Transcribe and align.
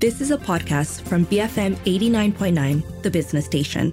This 0.00 0.22
is 0.22 0.30
a 0.30 0.38
podcast 0.38 1.02
from 1.02 1.26
BFM 1.26 1.76
89.9, 1.84 3.02
the 3.02 3.10
business 3.10 3.44
station. 3.44 3.92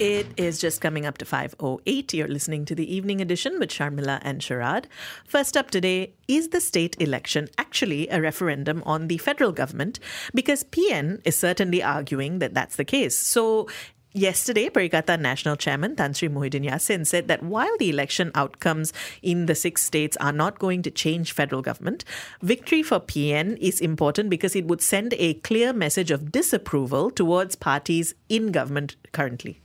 It 0.00 0.28
is 0.38 0.58
just 0.58 0.80
coming 0.80 1.04
up 1.04 1.18
to 1.18 1.26
5.08. 1.26 2.14
You're 2.14 2.26
listening 2.26 2.64
to 2.64 2.74
the 2.74 2.90
evening 2.90 3.20
edition 3.20 3.58
with 3.58 3.68
Sharmila 3.68 4.20
and 4.22 4.40
Sharad. 4.40 4.86
First 5.26 5.58
up 5.58 5.70
today, 5.70 6.14
is 6.26 6.48
the 6.48 6.60
state 6.62 6.96
election 6.98 7.48
actually 7.58 8.08
a 8.08 8.18
referendum 8.18 8.82
on 8.86 9.08
the 9.08 9.18
federal 9.18 9.52
government? 9.52 10.00
Because 10.32 10.64
PN 10.64 11.20
is 11.26 11.36
certainly 11.36 11.82
arguing 11.82 12.38
that 12.38 12.54
that's 12.54 12.76
the 12.76 12.84
case. 12.86 13.18
So 13.18 13.68
Yesterday, 14.12 14.68
Perikatan 14.68 15.20
Nasional 15.20 15.56
Chairman 15.56 15.94
Tan 15.94 16.14
Sri 16.14 16.28
Muhyiddin 16.28 16.68
Yassin 16.68 17.06
said 17.06 17.28
that 17.28 17.44
while 17.44 17.76
the 17.78 17.90
election 17.90 18.32
outcomes 18.34 18.92
in 19.22 19.46
the 19.46 19.54
six 19.54 19.84
states 19.84 20.16
are 20.16 20.32
not 20.32 20.58
going 20.58 20.82
to 20.82 20.90
change 20.90 21.30
federal 21.30 21.62
government, 21.62 22.04
victory 22.42 22.82
for 22.82 22.98
PN 22.98 23.56
is 23.60 23.80
important 23.80 24.28
because 24.28 24.56
it 24.56 24.64
would 24.66 24.82
send 24.82 25.14
a 25.16 25.34
clear 25.34 25.72
message 25.72 26.10
of 26.10 26.32
disapproval 26.32 27.12
towards 27.12 27.54
parties 27.54 28.16
in 28.28 28.50
government 28.50 28.96
currently. 29.12 29.60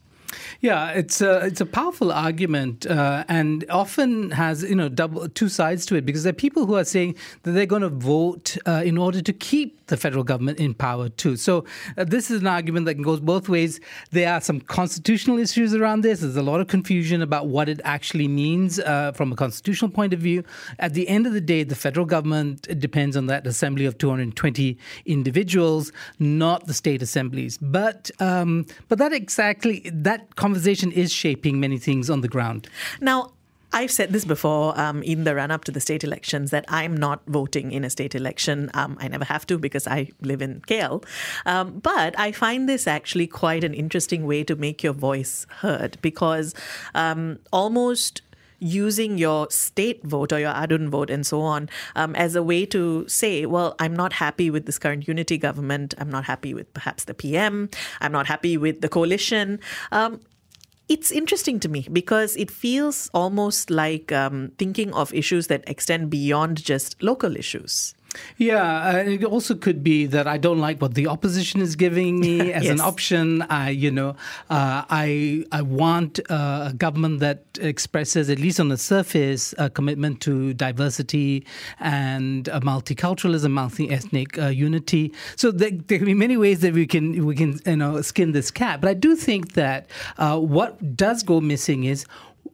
Yeah, 0.61 0.91
it's 0.91 1.21
a 1.21 1.45
it's 1.45 1.61
a 1.61 1.65
powerful 1.65 2.11
argument, 2.11 2.85
uh, 2.85 3.23
and 3.27 3.65
often 3.69 4.31
has 4.31 4.63
you 4.63 4.75
know 4.75 4.89
double 4.89 5.27
two 5.29 5.49
sides 5.49 5.85
to 5.87 5.95
it 5.95 6.05
because 6.05 6.23
there 6.23 6.31
are 6.31 6.33
people 6.33 6.65
who 6.65 6.75
are 6.75 6.83
saying 6.83 7.15
that 7.43 7.51
they're 7.51 7.65
going 7.65 7.81
to 7.81 7.89
vote 7.89 8.57
uh, 8.65 8.81
in 8.85 8.97
order 8.97 9.21
to 9.21 9.33
keep 9.33 9.85
the 9.87 9.97
federal 9.97 10.23
government 10.23 10.59
in 10.59 10.73
power 10.73 11.09
too. 11.09 11.35
So 11.35 11.65
uh, 11.97 12.05
this 12.05 12.31
is 12.31 12.41
an 12.41 12.47
argument 12.47 12.85
that 12.87 12.95
goes 12.95 13.19
both 13.19 13.49
ways. 13.49 13.79
There 14.11 14.31
are 14.31 14.41
some 14.41 14.59
constitutional 14.59 15.37
issues 15.37 15.73
around 15.73 16.01
this. 16.01 16.21
There's 16.21 16.35
a 16.35 16.41
lot 16.41 16.59
of 16.59 16.67
confusion 16.67 17.21
about 17.21 17.47
what 17.47 17.69
it 17.69 17.81
actually 17.83 18.27
means 18.27 18.79
uh, 18.79 19.11
from 19.13 19.31
a 19.31 19.35
constitutional 19.35 19.91
point 19.91 20.13
of 20.13 20.19
view. 20.19 20.43
At 20.79 20.93
the 20.93 21.07
end 21.07 21.27
of 21.27 21.33
the 21.33 21.41
day, 21.41 21.63
the 21.63 21.75
federal 21.75 22.05
government 22.05 22.67
depends 22.79 23.15
on 23.15 23.27
that 23.27 23.45
assembly 23.45 23.85
of 23.85 23.97
220 23.97 24.77
individuals, 25.05 25.91
not 26.19 26.67
the 26.67 26.73
state 26.73 27.01
assemblies. 27.01 27.57
But 27.57 28.09
um, 28.19 28.65
but 28.87 28.97
that 28.97 29.13
exactly 29.13 29.89
that 29.93 30.24
conversation 30.35 30.91
is 30.91 31.11
shaping 31.11 31.59
many 31.59 31.77
things 31.77 32.09
on 32.09 32.21
the 32.21 32.27
ground. 32.27 32.67
Now, 33.01 33.31
I've 33.75 33.91
said 33.91 34.13
this 34.13 34.23
before 34.23 34.79
um, 34.79 35.03
in 35.03 35.25
the 35.25 35.35
run 35.35 35.51
up 35.51 35.65
to 35.65 35.71
the 35.71 35.81
state 35.81 36.05
elections 36.05 36.51
that 36.51 36.63
I'm 36.69 36.95
not 36.95 37.21
voting 37.27 37.73
in 37.73 37.83
a 37.83 37.89
state 37.89 38.15
election. 38.15 38.71
Um, 38.73 38.97
I 39.01 39.09
never 39.09 39.25
have 39.25 39.45
to 39.47 39.57
because 39.57 39.85
I 39.85 40.11
live 40.21 40.41
in 40.41 40.61
KL. 40.61 41.03
Um, 41.45 41.79
but 41.79 42.17
I 42.17 42.31
find 42.31 42.69
this 42.69 42.87
actually 42.87 43.27
quite 43.27 43.65
an 43.65 43.73
interesting 43.73 44.25
way 44.25 44.45
to 44.45 44.55
make 44.55 44.81
your 44.81 44.93
voice 44.93 45.45
heard 45.59 45.97
because 46.01 46.55
um, 46.93 47.39
almost 47.51 48.21
using 48.59 49.17
your 49.17 49.49
state 49.49 50.03
vote 50.03 50.31
or 50.31 50.39
your 50.39 50.53
Adun 50.53 50.89
vote 50.89 51.09
and 51.09 51.25
so 51.25 51.41
on 51.41 51.69
um, 51.95 52.15
as 52.15 52.35
a 52.35 52.43
way 52.43 52.65
to 52.67 53.07
say, 53.07 53.45
well, 53.45 53.75
I'm 53.79 53.95
not 53.95 54.13
happy 54.13 54.49
with 54.49 54.65
this 54.65 54.79
current 54.79 55.07
unity 55.07 55.37
government. 55.37 55.93
I'm 55.97 56.09
not 56.09 56.25
happy 56.25 56.53
with 56.53 56.73
perhaps 56.73 57.05
the 57.05 57.13
PM. 57.13 57.69
I'm 58.01 58.11
not 58.11 58.27
happy 58.27 58.57
with 58.57 58.81
the 58.81 58.89
coalition. 58.89 59.59
Um, 59.91 60.19
it's 60.87 61.11
interesting 61.11 61.59
to 61.61 61.69
me 61.69 61.87
because 61.91 62.35
it 62.35 62.51
feels 62.51 63.09
almost 63.13 63.71
like 63.71 64.11
um, 64.11 64.51
thinking 64.57 64.93
of 64.93 65.13
issues 65.13 65.47
that 65.47 65.63
extend 65.67 66.09
beyond 66.09 66.63
just 66.63 67.01
local 67.01 67.35
issues. 67.35 67.95
Yeah, 68.37 68.89
uh, 68.89 68.97
it 68.97 69.23
also 69.23 69.55
could 69.55 69.83
be 69.83 70.05
that 70.07 70.27
I 70.27 70.37
don't 70.37 70.59
like 70.59 70.81
what 70.81 70.93
the 70.93 71.07
opposition 71.07 71.61
is 71.61 71.75
giving 71.75 72.19
me 72.19 72.53
as 72.57 72.63
yes. 72.63 72.73
an 72.73 72.81
option. 72.81 73.41
I, 73.43 73.69
you 73.69 73.91
know, 73.91 74.09
uh, 74.49 74.83
I 74.89 75.45
I 75.51 75.61
want 75.61 76.19
uh, 76.29 76.69
a 76.69 76.73
government 76.73 77.19
that 77.19 77.43
expresses, 77.59 78.29
at 78.29 78.39
least 78.39 78.59
on 78.59 78.69
the 78.69 78.77
surface, 78.77 79.53
a 79.57 79.69
commitment 79.69 80.21
to 80.21 80.53
diversity 80.53 81.45
and 81.79 82.45
multiculturalism, 82.45 83.51
multi-ethnic 83.51 84.37
uh, 84.37 84.47
unity. 84.47 85.13
So 85.35 85.51
there, 85.51 85.71
there, 85.71 85.97
can 85.97 86.05
be 86.05 86.13
many 86.13 86.37
ways 86.37 86.61
that 86.61 86.73
we 86.73 86.87
can 86.87 87.25
we 87.25 87.35
can 87.35 87.59
you 87.65 87.75
know 87.75 88.01
skin 88.01 88.31
this 88.31 88.51
cat. 88.51 88.81
But 88.81 88.89
I 88.89 88.93
do 88.93 89.15
think 89.15 89.53
that 89.53 89.87
uh, 90.17 90.39
what 90.39 90.95
does 90.95 91.23
go 91.23 91.41
missing 91.41 91.85
is 91.85 92.05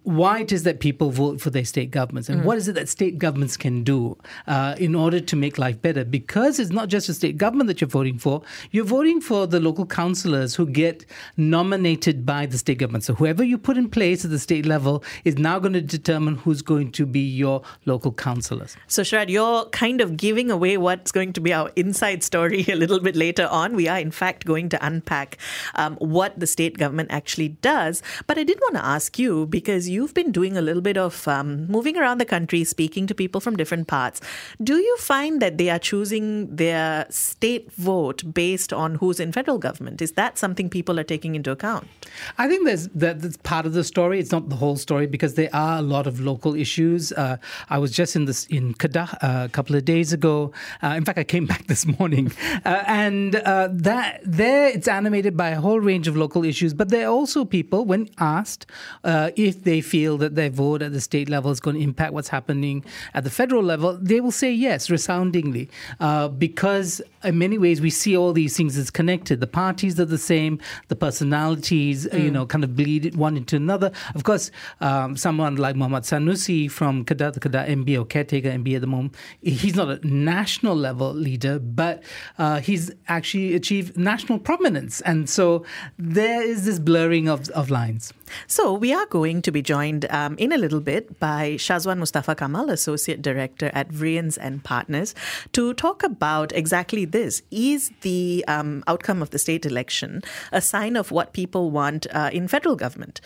why 0.03 0.39
it 0.39 0.51
is 0.51 0.63
that 0.63 0.79
people 0.79 1.11
vote 1.11 1.39
for 1.39 1.49
their 1.49 1.65
state 1.65 1.91
governments 1.91 2.27
and 2.27 2.41
mm. 2.41 2.43
what 2.43 2.57
is 2.57 2.67
it 2.67 2.73
that 2.73 2.89
state 2.89 3.19
governments 3.19 3.55
can 3.55 3.83
do 3.83 4.17
uh, 4.47 4.75
in 4.79 4.95
order 4.95 5.19
to 5.19 5.35
make 5.35 5.57
life 5.57 5.81
better? 5.81 6.03
Because 6.03 6.59
it's 6.59 6.71
not 6.71 6.89
just 6.89 7.07
a 7.09 7.13
state 7.13 7.37
government 7.37 7.67
that 7.67 7.81
you're 7.81 7.87
voting 7.87 8.17
for 8.17 8.41
you're 8.71 8.85
voting 8.85 9.21
for 9.21 9.45
the 9.45 9.59
local 9.59 9.85
councillors 9.85 10.55
who 10.55 10.65
get 10.65 11.05
nominated 11.37 12.25
by 12.25 12.45
the 12.45 12.57
state 12.57 12.79
government. 12.79 13.03
So 13.03 13.13
whoever 13.13 13.43
you 13.43 13.57
put 13.57 13.77
in 13.77 13.89
place 13.89 14.25
at 14.25 14.31
the 14.31 14.39
state 14.39 14.65
level 14.65 15.03
is 15.23 15.37
now 15.37 15.59
going 15.59 15.73
to 15.73 15.81
determine 15.81 16.35
who's 16.35 16.61
going 16.61 16.91
to 16.93 17.05
be 17.05 17.19
your 17.19 17.61
local 17.85 18.11
councillors. 18.11 18.75
So 18.87 19.03
Sharad 19.03 19.29
you're 19.29 19.65
kind 19.65 20.01
of 20.01 20.17
giving 20.17 20.49
away 20.49 20.77
what's 20.77 21.11
going 21.11 21.33
to 21.33 21.41
be 21.41 21.53
our 21.53 21.69
inside 21.75 22.23
story 22.23 22.65
a 22.69 22.75
little 22.75 22.99
bit 22.99 23.15
later 23.15 23.47
on. 23.51 23.75
We 23.75 23.87
are 23.87 23.99
in 23.99 24.11
fact 24.11 24.45
going 24.45 24.69
to 24.69 24.85
unpack 24.85 25.37
um, 25.75 25.95
what 25.97 26.39
the 26.39 26.47
state 26.47 26.77
government 26.77 27.11
actually 27.11 27.49
does. 27.49 28.01
But 28.25 28.37
I 28.37 28.43
did 28.43 28.59
want 28.61 28.75
to 28.75 28.85
ask 28.85 29.19
you 29.19 29.45
because 29.45 29.80
you've 29.89 30.13
been 30.13 30.31
doing 30.31 30.57
a 30.57 30.61
little 30.61 30.81
bit 30.81 30.97
of 30.97 31.27
um, 31.27 31.67
moving 31.67 31.97
around 31.97 32.19
the 32.19 32.25
country, 32.25 32.63
speaking 32.63 33.07
to 33.07 33.15
people 33.15 33.41
from 33.41 33.55
different 33.55 33.87
parts. 33.87 34.21
Do 34.63 34.77
you 34.77 34.97
find 34.97 35.41
that 35.41 35.57
they 35.57 35.69
are 35.69 35.79
choosing 35.79 36.55
their 36.55 37.05
state 37.09 37.71
vote 37.73 38.33
based 38.33 38.73
on 38.73 38.95
who's 38.95 39.19
in 39.19 39.31
federal 39.31 39.57
government? 39.57 40.01
Is 40.01 40.13
that 40.13 40.37
something 40.37 40.69
people 40.69 40.99
are 40.99 41.03
taking 41.03 41.35
into 41.35 41.51
account? 41.51 41.87
I 42.37 42.47
think 42.47 42.65
there's 42.65 42.87
that, 42.89 43.21
that's 43.21 43.37
part 43.37 43.65
of 43.65 43.73
the 43.73 43.83
story. 43.83 44.19
It's 44.19 44.31
not 44.31 44.49
the 44.49 44.55
whole 44.55 44.77
story 44.77 45.07
because 45.07 45.35
there 45.35 45.49
are 45.53 45.79
a 45.79 45.81
lot 45.81 46.07
of 46.07 46.19
local 46.19 46.55
issues. 46.55 47.11
Uh, 47.11 47.37
I 47.69 47.77
was 47.77 47.91
just 47.91 48.15
in 48.15 48.25
this 48.25 48.45
in 48.45 48.73
Kedah 48.73 49.13
uh, 49.21 49.45
a 49.45 49.49
couple 49.49 49.75
of 49.75 49.85
days 49.85 50.13
ago. 50.13 50.51
Uh, 50.83 50.95
in 50.97 51.05
fact, 51.05 51.17
I 51.17 51.23
came 51.23 51.45
back 51.53 51.67
this 51.67 51.85
morning, 51.85 52.31
uh, 52.65 52.83
and 52.87 53.35
uh, 53.35 53.69
that 53.71 54.21
there 54.23 54.67
it's 54.67 54.87
animated 54.87 55.37
by 55.37 55.49
a 55.49 55.61
whole 55.61 55.79
range 55.79 56.07
of 56.07 56.15
local 56.17 56.43
issues. 56.43 56.73
But 56.73 56.89
there 56.89 57.07
are 57.07 57.11
also 57.11 57.45
people, 57.45 57.85
when 57.85 58.09
asked 58.19 58.65
uh, 59.03 59.31
if 59.35 59.63
they 59.63 59.70
feel 59.79 60.17
that 60.17 60.35
their 60.35 60.49
vote 60.49 60.81
at 60.81 60.91
the 60.91 60.99
state 60.99 61.29
level 61.29 61.51
is 61.51 61.61
going 61.61 61.77
to 61.77 61.81
impact 61.81 62.13
what's 62.13 62.27
happening 62.27 62.83
at 63.13 63.23
the 63.23 63.29
federal 63.29 63.63
level, 63.63 63.97
they 64.01 64.19
will 64.19 64.31
say 64.31 64.51
yes, 64.51 64.89
resoundingly, 64.89 65.69
uh, 65.99 66.27
because 66.27 67.01
in 67.23 67.37
many 67.37 67.57
ways 67.57 67.79
we 67.79 67.89
see 67.89 68.17
all 68.17 68.33
these 68.33 68.57
things 68.57 68.77
as 68.77 68.89
connected. 68.89 69.39
The 69.39 69.47
parties 69.47 69.99
are 69.99 70.05
the 70.05 70.17
same, 70.17 70.59
the 70.87 70.95
personalities, 70.95 72.07
mm. 72.07 72.23
you 72.23 72.31
know, 72.31 72.45
kind 72.45 72.63
of 72.63 72.75
bleed 72.75 73.15
one 73.15 73.37
into 73.37 73.55
another. 73.55 73.91
Of 74.15 74.23
course, 74.23 74.51
um, 74.81 75.15
someone 75.15 75.55
like 75.55 75.75
Muhammad 75.75 76.03
Sanusi 76.03 76.69
from 76.69 77.05
Kedah, 77.05 77.33
the 77.33 77.39
Kedah 77.39 77.69
MB 77.69 77.99
or 77.99 78.05
caretaker 78.05 78.49
MB 78.49 78.75
at 78.75 78.81
the 78.81 78.87
moment, 78.87 79.15
he's 79.41 79.75
not 79.75 79.89
a 79.89 80.07
national 80.07 80.75
level 80.75 81.13
leader, 81.13 81.59
but 81.59 82.03
uh, 82.37 82.59
he's 82.59 82.91
actually 83.07 83.53
achieved 83.53 83.97
national 83.97 84.39
prominence. 84.39 85.01
And 85.01 85.29
so 85.29 85.65
there 85.97 86.41
is 86.41 86.65
this 86.65 86.79
blurring 86.79 87.29
of, 87.29 87.49
of 87.49 87.69
lines. 87.69 88.13
So 88.47 88.73
we 88.73 88.93
are 88.93 89.05
going 89.05 89.41
to 89.43 89.51
be 89.51 89.61
joined 89.61 90.05
um, 90.09 90.35
in 90.37 90.51
a 90.51 90.57
little 90.57 90.79
bit 90.79 91.19
by 91.19 91.51
Shazwan 91.57 91.97
Mustafa 91.97 92.35
Kamal, 92.35 92.69
Associate 92.69 93.21
Director 93.21 93.71
at 93.73 93.89
Vriens 93.89 94.37
and 94.39 94.63
Partners, 94.63 95.15
to 95.53 95.73
talk 95.73 96.03
about 96.03 96.51
exactly 96.53 97.05
this. 97.05 97.41
Is 97.51 97.91
the 98.01 98.43
um, 98.47 98.83
outcome 98.87 99.21
of 99.21 99.31
the 99.31 99.39
state 99.39 99.65
election 99.65 100.21
a 100.51 100.61
sign 100.61 100.95
of 100.95 101.11
what 101.11 101.33
people 101.33 101.71
want 101.71 102.07
uh, 102.11 102.29
in 102.33 102.47
federal 102.47 102.75
government? 102.75 103.21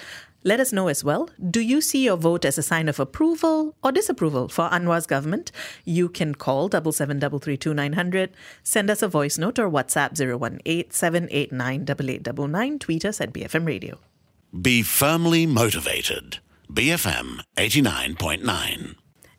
Let 0.47 0.59
us 0.59 0.71
know 0.71 0.89
as 0.89 1.03
well. 1.03 1.31
Do 1.49 1.59
you 1.59 1.81
see 1.81 2.03
your 2.05 2.17
vote 2.17 2.45
as 2.45 2.59
a 2.59 2.61
sign 2.61 2.87
of 2.87 2.99
approval 2.99 3.75
or 3.83 3.91
disapproval 3.91 4.47
for 4.47 4.69
Anwar's 4.69 5.07
government? 5.07 5.51
You 5.85 6.07
can 6.07 6.35
call 6.35 6.67
double 6.67 6.91
seven 6.91 7.17
double 7.17 7.39
three 7.39 7.57
two 7.57 7.73
nine 7.73 7.93
hundred, 7.93 8.29
send 8.61 8.91
us 8.91 9.01
a 9.01 9.07
voice 9.07 9.39
note 9.39 9.57
or 9.57 9.71
WhatsApp 9.71 10.11
018 10.13 10.91
789 10.91 12.77
tweet 12.77 13.05
us 13.05 13.19
at 13.19 13.33
BFM 13.33 13.65
Radio. 13.65 13.97
Be 14.61 14.83
firmly 14.83 15.45
motivated. 15.45 16.39
BFM 16.71 17.41
89.9. 17.57 18.95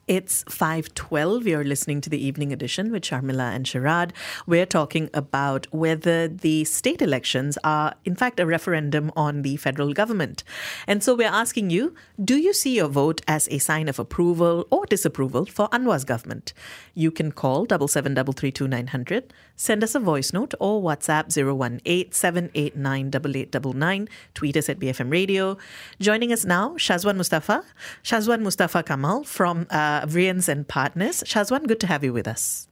It's 0.09 0.45
5:12. 0.45 1.49
You're 1.49 1.65
listening 1.65 2.01
to 2.03 2.09
the 2.09 2.25
evening 2.25 2.53
edition 2.53 2.93
with 2.93 3.03
Sharmila 3.03 3.53
and 3.53 3.67
Sharad. 3.67 4.13
We're 4.47 4.65
talking 4.65 5.11
about 5.13 5.67
whether 5.73 6.29
the 6.29 6.63
state 6.63 7.03
elections 7.03 7.59
are 7.65 7.95
in 8.05 8.15
fact 8.15 8.39
a 8.39 8.47
referendum 8.47 9.11
on 9.17 9.43
the 9.43 9.57
federal 9.57 9.93
government. 9.93 10.45
And 10.87 11.03
so 11.03 11.17
we're 11.17 11.27
asking 11.27 11.71
you, 11.71 11.93
do 12.25 12.37
you 12.37 12.53
see 12.53 12.77
your 12.77 12.87
vote 12.87 13.21
as 13.27 13.49
a 13.51 13.59
sign 13.59 13.89
of 13.89 13.99
approval 13.99 14.69
or 14.71 14.87
disapproval 14.87 15.47
for 15.47 15.69
Anwar's 15.71 16.05
government? 16.05 16.53
You 16.95 17.11
can 17.11 17.33
call 17.33 17.65
double 17.65 17.89
seven 17.89 18.15
double 18.15 18.33
three 18.33 18.53
two 18.53 18.69
nine 18.69 18.87
hundred, 18.87 19.33
send 19.57 19.83
us 19.83 19.97
a 19.97 20.01
voice 20.01 20.33
note 20.33 20.55
or 20.61 20.81
WhatsApp 20.81 21.35
018-789-8899, 21.35 24.09
tweet 24.35 24.57
us 24.57 24.69
at 24.69 24.79
BFM 24.79 25.11
Radio. 25.11 25.59
Joining 25.99 26.33
us 26.33 26.45
now, 26.45 26.77
Shazwan 26.77 27.17
Mustafa, 27.17 27.65
Shazwan 28.05 28.43
Mustafa 28.43 28.85
Kamal 28.85 29.25
from 29.25 29.67
uh, 29.71 29.96
Vriens 30.07 30.49
and 30.49 30.67
Partners. 30.67 31.23
Shazwan, 31.25 31.67
good 31.67 31.81
to 31.81 31.87
have 31.87 32.05
you 32.05 32.13
with 32.13 32.29
us. 32.29 32.69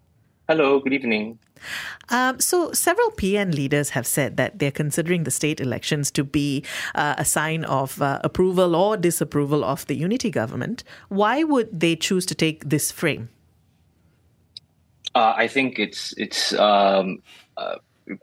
Hello, 0.48 0.78
good 0.78 0.92
evening. 0.92 1.38
Um, 2.10 2.38
so, 2.38 2.72
several 2.72 3.10
PN 3.12 3.54
leaders 3.54 3.90
have 3.90 4.06
said 4.06 4.36
that 4.36 4.58
they're 4.58 4.70
considering 4.70 5.24
the 5.24 5.30
state 5.30 5.60
elections 5.60 6.10
to 6.10 6.24
be 6.24 6.64
uh, 6.94 7.14
a 7.16 7.24
sign 7.24 7.64
of 7.64 8.02
uh, 8.02 8.20
approval 8.22 8.76
or 8.76 8.98
disapproval 8.98 9.64
of 9.64 9.86
the 9.86 9.94
unity 9.94 10.30
government. 10.30 10.84
Why 11.08 11.44
would 11.44 11.80
they 11.80 11.96
choose 11.96 12.26
to 12.26 12.34
take 12.34 12.68
this 12.68 12.92
frame? 12.92 13.30
Uh, 15.14 15.32
I 15.36 15.48
think 15.48 15.78
it's 15.78 16.12
it's 16.18 16.52
um, 16.54 17.22
uh, 17.56 17.76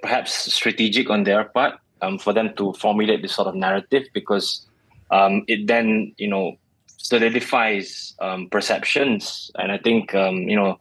perhaps 0.04 0.54
strategic 0.54 1.10
on 1.10 1.24
their 1.24 1.46
part 1.46 1.80
um, 2.02 2.20
for 2.20 2.34
them 2.34 2.54
to 2.58 2.74
formulate 2.74 3.22
this 3.22 3.34
sort 3.34 3.48
of 3.48 3.56
narrative 3.56 4.08
because 4.14 4.68
um, 5.10 5.44
it 5.48 5.68
then 5.68 6.14
you 6.18 6.28
know 6.28 6.58
solidifies 7.04 8.16
um, 8.20 8.48
perceptions, 8.50 9.52
and 9.56 9.72
I 9.72 9.78
think 9.78 10.14
um, 10.16 10.50
you 10.50 10.56
know 10.56 10.78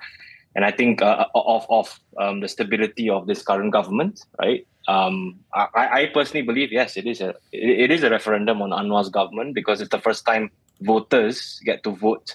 and 0.54 0.64
I 0.64 0.70
think 0.70 1.02
uh, 1.02 1.26
of 1.34 1.66
of 1.68 2.00
um, 2.18 2.40
the 2.40 2.48
stability 2.48 3.08
of 3.08 3.26
this 3.26 3.42
current 3.42 3.72
government, 3.72 4.24
right? 4.38 4.66
Um, 4.88 5.38
I, 5.54 5.66
I, 5.74 6.06
personally 6.12 6.42
believe 6.42 6.72
yes, 6.72 6.96
it 6.96 7.06
is 7.06 7.20
a 7.20 7.34
it 7.52 7.90
is 7.90 8.02
a 8.02 8.10
referendum 8.10 8.60
on 8.62 8.70
Anwar's 8.70 9.08
government 9.08 9.54
because 9.54 9.80
it's 9.80 9.90
the 9.90 10.00
first 10.00 10.24
time 10.24 10.50
voters 10.80 11.60
get 11.64 11.84
to 11.84 11.90
vote 11.90 12.34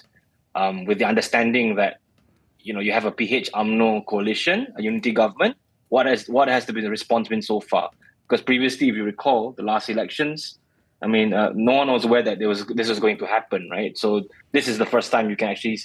um, 0.54 0.84
with 0.86 0.98
the 0.98 1.04
understanding 1.04 1.74
that 1.74 1.98
you 2.60 2.72
know 2.72 2.80
you 2.80 2.92
have 2.92 3.04
a 3.04 3.12
PH 3.12 3.50
UMNO 3.52 4.06
coalition, 4.06 4.68
a 4.76 4.82
unity 4.82 5.12
government. 5.12 5.56
What 5.88 6.06
has 6.06 6.28
what 6.28 6.48
has 6.48 6.64
been 6.64 6.84
the 6.84 6.90
response 6.90 7.28
been 7.28 7.42
so 7.42 7.60
far? 7.60 7.90
Because 8.26 8.42
previously, 8.42 8.88
if 8.88 8.96
you 8.96 9.04
recall, 9.04 9.52
the 9.52 9.62
last 9.62 9.88
elections, 9.90 10.58
I 11.02 11.06
mean, 11.06 11.32
uh, 11.32 11.52
no 11.54 11.74
one 11.74 11.90
was 11.90 12.04
aware 12.04 12.22
that 12.22 12.38
there 12.38 12.48
was 12.48 12.64
this 12.66 12.88
was 12.88 13.00
going 13.00 13.18
to 13.18 13.26
happen, 13.26 13.68
right? 13.70 13.96
So 13.98 14.22
this 14.52 14.66
is 14.66 14.78
the 14.78 14.86
first 14.86 15.12
time 15.12 15.28
you 15.28 15.36
can 15.36 15.48
actually 15.48 15.78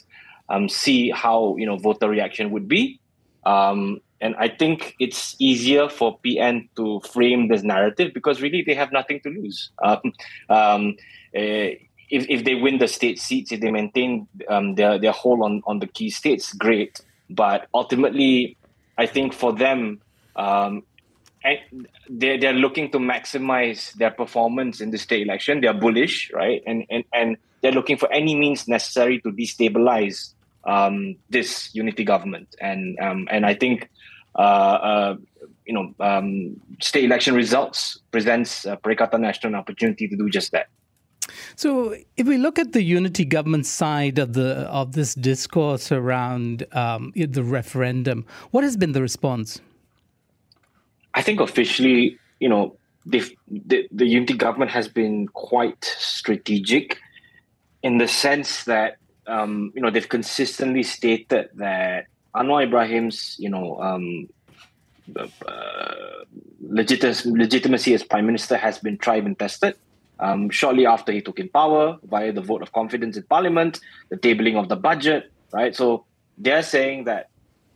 um, 0.49 0.69
see 0.69 1.09
how 1.09 1.55
you 1.57 1.65
know 1.65 1.77
voter 1.77 2.09
reaction 2.09 2.51
would 2.51 2.67
be. 2.67 2.99
Um, 3.45 4.01
and 4.21 4.35
I 4.37 4.49
think 4.49 4.95
it's 4.99 5.35
easier 5.39 5.89
for 5.89 6.19
PN 6.23 6.69
to 6.75 7.01
frame 7.11 7.47
this 7.47 7.63
narrative 7.63 8.13
because 8.13 8.41
really 8.41 8.63
they 8.65 8.75
have 8.75 8.91
nothing 8.91 9.19
to 9.21 9.29
lose. 9.29 9.71
Um, 9.83 10.13
um, 10.49 10.95
uh, 11.35 11.73
if, 12.11 12.29
if 12.29 12.43
they 12.43 12.55
win 12.55 12.77
the 12.77 12.87
state 12.87 13.19
seats, 13.19 13.51
if 13.51 13.61
they 13.61 13.71
maintain 13.71 14.27
um, 14.47 14.75
their, 14.75 14.99
their 14.99 15.11
hold 15.11 15.41
on, 15.41 15.63
on 15.65 15.79
the 15.79 15.87
key 15.87 16.11
states, 16.11 16.53
great. 16.53 17.01
But 17.31 17.67
ultimately, 17.73 18.57
I 18.97 19.07
think 19.07 19.33
for 19.33 19.53
them, 19.53 20.01
um, 20.35 20.83
they're, 22.09 22.39
they're 22.39 22.53
looking 22.53 22.91
to 22.91 22.99
maximize 22.99 23.93
their 23.93 24.11
performance 24.11 24.81
in 24.81 24.91
the 24.91 24.97
state 24.97 25.23
election. 25.23 25.61
They're 25.61 25.73
bullish, 25.73 26.31
right? 26.33 26.61
And, 26.67 26.85
and, 26.89 27.03
and 27.13 27.37
they're 27.61 27.71
looking 27.71 27.97
for 27.97 28.11
any 28.11 28.35
means 28.35 28.67
necessary 28.67 29.19
to 29.21 29.31
destabilize 29.31 30.33
um, 30.63 31.15
this 31.29 31.73
unity 31.73 32.03
government, 32.03 32.55
and 32.59 32.99
um, 32.99 33.27
and 33.31 33.45
I 33.45 33.53
think 33.53 33.89
uh, 34.35 34.41
uh, 34.41 35.15
you 35.65 35.73
know 35.73 35.93
um, 35.99 36.59
state 36.79 37.05
election 37.05 37.35
results 37.35 37.99
presents 38.11 38.65
uh, 38.65 38.75
Perikatan 38.77 39.21
Nasional 39.21 39.45
an 39.45 39.55
opportunity 39.55 40.07
to 40.07 40.15
do 40.15 40.29
just 40.29 40.51
that. 40.51 40.67
So, 41.55 41.95
if 42.17 42.27
we 42.27 42.37
look 42.37 42.59
at 42.59 42.73
the 42.73 42.83
unity 42.83 43.25
government 43.25 43.65
side 43.65 44.19
of 44.19 44.33
the 44.33 44.67
of 44.69 44.93
this 44.93 45.15
discourse 45.15 45.91
around 45.91 46.65
um, 46.73 47.11
the 47.15 47.43
referendum, 47.43 48.25
what 48.51 48.63
has 48.63 48.77
been 48.77 48.91
the 48.91 49.01
response? 49.01 49.61
I 51.13 51.21
think 51.21 51.39
officially, 51.39 52.17
you 52.39 52.49
know, 52.49 52.77
the, 53.05 53.23
the 53.91 54.05
unity 54.05 54.33
government 54.33 54.71
has 54.71 54.87
been 54.87 55.27
quite 55.27 55.83
strategic 55.83 56.97
in 57.81 57.97
the 57.97 58.07
sense 58.07 58.65
that 58.65 58.97
um, 59.27 59.71
you 59.75 59.81
know, 59.81 59.89
they've 59.89 60.07
consistently 60.07 60.83
stated 60.83 61.49
that 61.55 62.05
Anwar 62.35 62.63
Ibrahim's, 62.63 63.35
you 63.39 63.49
know, 63.49 63.79
um, 63.79 64.29
uh, 65.15 65.93
legitimacy 66.61 67.93
as 67.93 68.03
prime 68.03 68.25
minister 68.25 68.57
has 68.57 68.79
been 68.79 68.97
tried 68.97 69.25
and 69.25 69.37
tested. 69.37 69.75
Um, 70.19 70.51
shortly 70.51 70.85
after 70.85 71.11
he 71.11 71.21
took 71.21 71.39
in 71.39 71.49
power 71.49 71.97
via 72.03 72.31
the 72.31 72.41
vote 72.41 72.61
of 72.61 72.71
confidence 72.73 73.17
in 73.17 73.23
parliament, 73.23 73.79
the 74.09 74.17
tabling 74.17 74.55
of 74.55 74.69
the 74.69 74.75
budget, 74.75 75.31
right? 75.51 75.75
So 75.75 76.05
they're 76.37 76.61
saying 76.61 77.05
that 77.05 77.30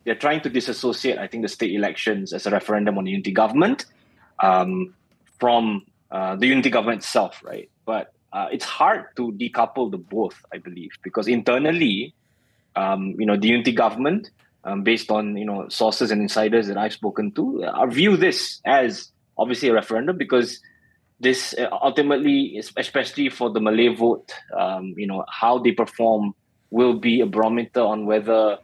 they're 0.05 0.15
trying 0.15 0.41
to 0.41 0.49
disassociate, 0.49 1.17
I 1.17 1.27
think, 1.27 1.43
the 1.43 1.49
state 1.49 1.73
elections 1.73 2.31
as 2.31 2.45
a 2.45 2.51
referendum 2.51 2.97
on 2.97 3.05
the 3.05 3.11
unity 3.11 3.31
government 3.31 3.85
um, 4.39 4.93
from 5.39 5.85
uh, 6.11 6.35
the 6.35 6.47
unity 6.47 6.69
government 6.69 6.99
itself, 6.99 7.41
right? 7.43 7.69
But 7.85 8.13
uh, 8.31 8.47
it's 8.51 8.65
hard 8.65 9.05
to 9.15 9.31
decouple 9.33 9.91
the 9.91 9.97
both, 9.97 10.45
I 10.53 10.59
believe, 10.59 10.91
because 11.03 11.27
internally, 11.27 12.13
um, 12.75 13.15
you 13.17 13.25
know, 13.25 13.37
the 13.37 13.47
unity 13.47 13.71
government, 13.71 14.29
um, 14.63 14.83
based 14.83 15.11
on 15.11 15.37
you 15.37 15.45
know 15.45 15.67
sources 15.69 16.11
and 16.11 16.21
insiders 16.21 16.67
that 16.67 16.77
I've 16.77 16.93
spoken 16.93 17.31
to, 17.33 17.63
uh, 17.65 17.85
view 17.87 18.17
this 18.17 18.61
as 18.65 19.09
obviously 19.37 19.69
a 19.69 19.73
referendum 19.73 20.17
because 20.17 20.59
this 21.19 21.55
uh, 21.57 21.69
ultimately, 21.71 22.57
especially 22.57 23.29
for 23.29 23.49
the 23.49 23.59
Malay 23.59 23.95
vote, 23.95 24.33
um, 24.57 24.93
you 24.97 25.07
know, 25.07 25.23
how 25.29 25.57
they 25.57 25.71
perform 25.71 26.35
will 26.71 26.99
be 26.99 27.21
a 27.21 27.25
barometer 27.25 27.81
on 27.81 28.05
whether 28.05 28.57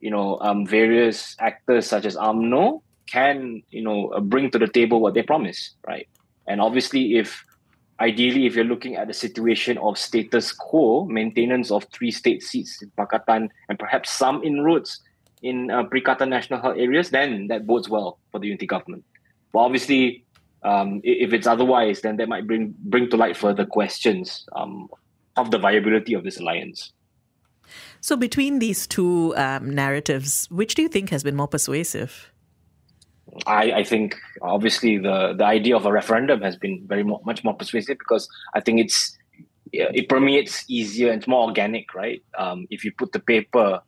you 0.00 0.10
know 0.10 0.38
um, 0.40 0.66
various 0.66 1.36
actors 1.38 1.86
such 1.86 2.04
as 2.04 2.16
UMNO 2.16 2.82
can 3.06 3.62
you 3.70 3.82
know 3.82 4.08
uh, 4.08 4.20
bring 4.20 4.50
to 4.50 4.58
the 4.58 4.68
table 4.68 5.00
what 5.00 5.14
they 5.14 5.22
promise, 5.22 5.74
right? 5.86 6.08
And 6.46 6.60
obviously, 6.60 7.16
if 7.16 7.44
ideally, 8.00 8.46
if 8.46 8.54
you're 8.54 8.64
looking 8.64 8.96
at 8.96 9.08
the 9.08 9.14
situation 9.14 9.78
of 9.78 9.98
status 9.98 10.52
quo, 10.52 11.04
maintenance 11.04 11.70
of 11.70 11.84
three 11.92 12.10
state 12.10 12.42
seats 12.42 12.80
in 12.82 12.90
Pakatan 12.96 13.48
and 13.68 13.78
perhaps 13.78 14.10
some 14.10 14.42
inroads 14.42 15.00
in 15.42 15.70
uh, 15.70 15.84
Perikatan 15.84 16.28
Nasional 16.28 16.62
Health 16.62 16.76
areas, 16.78 17.10
then 17.10 17.48
that 17.48 17.66
bodes 17.66 17.88
well 17.88 18.18
for 18.30 18.40
the 18.40 18.46
unity 18.46 18.66
government. 18.66 19.04
But 19.52 19.60
obviously, 19.60 20.24
um, 20.62 21.00
if 21.04 21.32
it's 21.32 21.46
otherwise, 21.46 22.00
then 22.00 22.16
that 22.16 22.28
might 22.28 22.46
bring 22.46 22.74
bring 22.78 23.08
to 23.10 23.16
light 23.16 23.36
further 23.36 23.64
questions 23.64 24.46
um, 24.56 24.88
of 25.36 25.50
the 25.50 25.58
viability 25.58 26.14
of 26.14 26.24
this 26.24 26.38
alliance. 26.38 26.92
So, 28.00 28.16
between 28.16 28.58
these 28.58 28.86
two 28.86 29.34
um, 29.36 29.70
narratives, 29.70 30.46
which 30.50 30.74
do 30.74 30.82
you 30.82 30.88
think 30.88 31.10
has 31.10 31.22
been 31.22 31.36
more 31.36 31.48
persuasive? 31.48 32.30
I, 33.46 33.72
I 33.72 33.84
think 33.84 34.16
obviously 34.42 34.98
the 34.98 35.34
the 35.36 35.44
idea 35.44 35.76
of 35.76 35.86
a 35.86 35.92
referendum 35.92 36.40
has 36.42 36.56
been 36.56 36.84
very 36.86 37.02
mo- 37.02 37.22
much 37.24 37.44
more 37.44 37.54
persuasive 37.54 37.98
because 37.98 38.28
I 38.54 38.60
think 38.60 38.80
it's 38.80 39.16
it 39.72 40.08
permeates 40.08 40.64
easier 40.68 41.10
and 41.10 41.18
it's 41.20 41.28
more 41.28 41.46
organic, 41.46 41.94
right? 41.94 42.22
Um, 42.38 42.66
if 42.70 42.84
you 42.84 42.92
put 42.92 43.12
the 43.12 43.20
paper, 43.20 43.80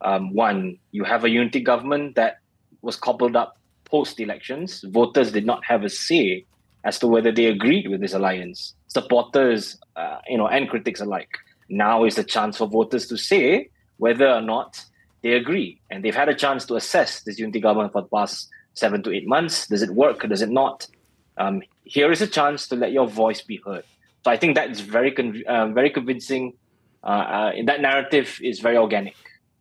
um, 0.00 0.34
one, 0.34 0.78
you 0.90 1.04
have 1.04 1.24
a 1.24 1.30
unity 1.30 1.60
government 1.60 2.16
that 2.16 2.38
was 2.82 2.96
cobbled 2.96 3.36
up 3.36 3.56
post 3.84 4.18
elections. 4.18 4.84
Voters 4.88 5.30
did 5.30 5.46
not 5.46 5.64
have 5.64 5.84
a 5.84 5.88
say 5.88 6.44
as 6.84 6.98
to 6.98 7.06
whether 7.06 7.30
they 7.30 7.46
agreed 7.46 7.88
with 7.88 8.00
this 8.00 8.14
alliance. 8.14 8.74
Supporters, 8.88 9.78
uh, 9.94 10.18
you 10.28 10.36
know, 10.36 10.48
and 10.48 10.68
critics 10.68 11.00
alike. 11.00 11.30
Now 11.72 12.04
is 12.04 12.16
the 12.16 12.24
chance 12.24 12.58
for 12.58 12.66
voters 12.66 13.06
to 13.08 13.16
say 13.16 13.70
whether 13.96 14.28
or 14.28 14.42
not 14.42 14.84
they 15.22 15.32
agree, 15.32 15.80
and 15.90 16.04
they've 16.04 16.14
had 16.14 16.28
a 16.28 16.34
chance 16.34 16.66
to 16.66 16.74
assess 16.74 17.22
this 17.22 17.38
unity 17.38 17.60
government 17.60 17.92
for 17.92 18.02
the 18.02 18.08
past 18.08 18.48
seven 18.74 19.02
to 19.04 19.12
eight 19.12 19.26
months? 19.26 19.66
Does 19.68 19.82
it 19.82 19.90
work? 19.90 20.28
Does 20.28 20.42
it 20.42 20.50
not? 20.50 20.86
Um, 21.38 21.62
here 21.84 22.12
is 22.12 22.20
a 22.20 22.26
chance 22.26 22.68
to 22.68 22.76
let 22.76 22.92
your 22.92 23.06
voice 23.06 23.40
be 23.40 23.60
heard. 23.64 23.84
So 24.24 24.30
I 24.30 24.36
think 24.36 24.54
that 24.56 24.70
is 24.70 24.80
very 24.80 25.12
con- 25.12 25.42
uh, 25.46 25.68
very 25.68 25.90
convincing. 25.90 26.54
Uh, 27.02 27.06
uh, 27.06 27.52
that 27.64 27.80
narrative 27.80 28.38
is 28.42 28.60
very 28.60 28.76
organic. 28.76 29.16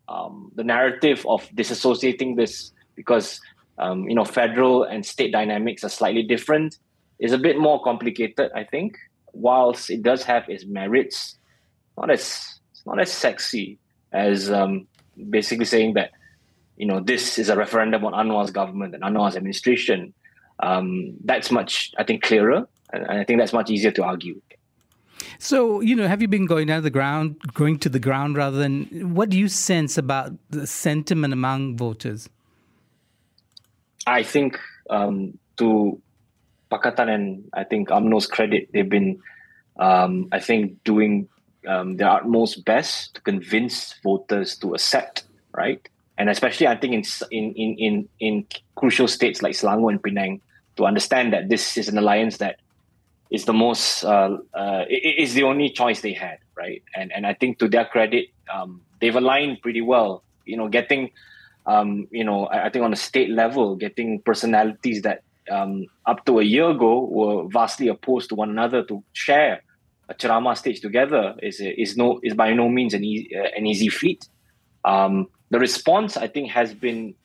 Um, 0.07 0.51
the 0.55 0.63
narrative 0.63 1.25
of 1.27 1.47
disassociating 1.49 2.35
this 2.35 2.71
because 2.95 3.39
um, 3.77 4.07
you 4.09 4.15
know 4.15 4.25
federal 4.25 4.83
and 4.83 5.05
state 5.05 5.31
dynamics 5.31 5.83
are 5.83 5.89
slightly 5.89 6.23
different 6.23 6.77
is 7.19 7.31
a 7.31 7.37
bit 7.37 7.57
more 7.57 7.81
complicated. 7.81 8.51
I 8.53 8.63
think, 8.63 8.97
whilst 9.33 9.89
it 9.89 10.03
does 10.03 10.23
have 10.23 10.49
its 10.49 10.65
merits, 10.65 11.37
not 11.97 12.09
as 12.09 12.59
it's 12.71 12.85
not 12.85 12.99
as 12.99 13.11
sexy 13.11 13.77
as 14.11 14.51
um, 14.51 14.87
basically 15.29 15.65
saying 15.65 15.93
that 15.93 16.11
you 16.81 16.87
know, 16.87 16.99
this 16.99 17.37
is 17.37 17.49
a 17.49 17.55
referendum 17.55 18.03
on 18.05 18.13
Anwar's 18.13 18.49
government 18.49 18.95
and 18.95 19.03
Anwar's 19.03 19.35
administration, 19.35 20.15
um, 20.61 21.13
that's 21.23 21.51
much, 21.51 21.91
I 21.95 22.03
think, 22.03 22.23
clearer. 22.23 22.67
And 22.91 23.05
I 23.05 23.23
think 23.23 23.39
that's 23.39 23.53
much 23.53 23.69
easier 23.69 23.91
to 23.91 24.03
argue. 24.03 24.41
So, 25.37 25.79
you 25.81 25.95
know, 25.95 26.07
have 26.07 26.23
you 26.23 26.27
been 26.27 26.47
going 26.47 26.65
down 26.65 26.77
to 26.77 26.81
the 26.81 26.89
ground, 26.89 27.39
going 27.53 27.77
to 27.79 27.89
the 27.89 27.99
ground 27.99 28.35
rather 28.35 28.57
than 28.57 29.13
what 29.13 29.29
do 29.29 29.37
you 29.37 29.47
sense 29.47 29.95
about 29.95 30.33
the 30.49 30.65
sentiment 30.65 31.33
among 31.33 31.77
voters? 31.77 32.27
I 34.07 34.23
think 34.23 34.57
um, 34.89 35.37
to 35.57 36.01
Pakatan 36.71 37.09
and 37.09 37.49
I 37.53 37.63
think 37.63 37.89
UMNO's 37.89 38.25
credit, 38.25 38.69
they've 38.73 38.89
been, 38.89 39.21
um, 39.79 40.29
I 40.31 40.39
think, 40.39 40.83
doing 40.83 41.29
um, 41.67 41.97
their 41.97 42.09
utmost 42.09 42.65
best 42.65 43.15
to 43.15 43.21
convince 43.21 43.95
voters 44.03 44.57
to 44.57 44.73
accept, 44.73 45.23
right? 45.53 45.87
and 46.21 46.29
especially 46.29 46.67
I 46.67 46.75
think 46.75 46.93
in 46.93 47.03
in 47.31 47.53
in 47.55 47.75
in, 47.77 48.09
in 48.19 48.45
crucial 48.75 49.07
states 49.07 49.41
like 49.41 49.53
Selangor 49.53 49.89
and 49.89 50.03
Penang 50.03 50.39
to 50.77 50.85
understand 50.85 51.33
that 51.33 51.49
this 51.49 51.77
is 51.77 51.89
an 51.89 51.97
alliance 51.97 52.37
that 52.37 52.59
is 53.31 53.45
the 53.45 53.53
most 53.53 54.05
uh, 54.05 54.37
uh, 54.53 54.85
is 54.87 55.33
the 55.33 55.43
only 55.43 55.71
choice 55.71 56.01
they 56.01 56.13
had, 56.13 56.37
right? 56.55 56.83
And 56.95 57.11
and 57.11 57.25
I 57.25 57.33
think 57.33 57.57
to 57.57 57.67
their 57.67 57.85
credit, 57.85 58.27
um, 58.53 58.81
they've 58.99 59.15
aligned 59.15 59.63
pretty 59.63 59.81
well. 59.81 60.23
You 60.45 60.57
know, 60.57 60.67
getting 60.67 61.09
um, 61.65 62.07
you 62.11 62.23
know, 62.23 62.45
I, 62.45 62.65
I, 62.65 62.69
think 62.69 62.85
on 62.85 62.93
a 62.93 63.01
state 63.09 63.29
level, 63.29 63.75
getting 63.75 64.21
personalities 64.21 65.01
that 65.01 65.23
um, 65.49 65.87
up 66.05 66.25
to 66.25 66.39
a 66.39 66.43
year 66.43 66.69
ago 66.69 67.05
were 67.05 67.47
vastly 67.49 67.87
opposed 67.87 68.29
to 68.29 68.35
one 68.35 68.49
another 68.51 68.83
to 68.85 69.03
share 69.13 69.63
a 70.11 70.15
ceramah 70.19 70.55
stage 70.55 70.81
together 70.81 71.35
is 71.41 71.59
is 71.59 71.95
no 71.95 72.19
is 72.23 72.33
by 72.33 72.53
no 72.53 72.67
means 72.69 72.93
an 72.93 73.03
easy, 73.03 73.35
uh, 73.35 73.49
an 73.57 73.65
easy 73.65 73.89
feat. 73.89 74.27
Um, 74.83 75.27
the 75.49 75.59
response, 75.59 76.17
I 76.17 76.27
think, 76.27 76.51
has 76.51 76.73
been 76.73 77.15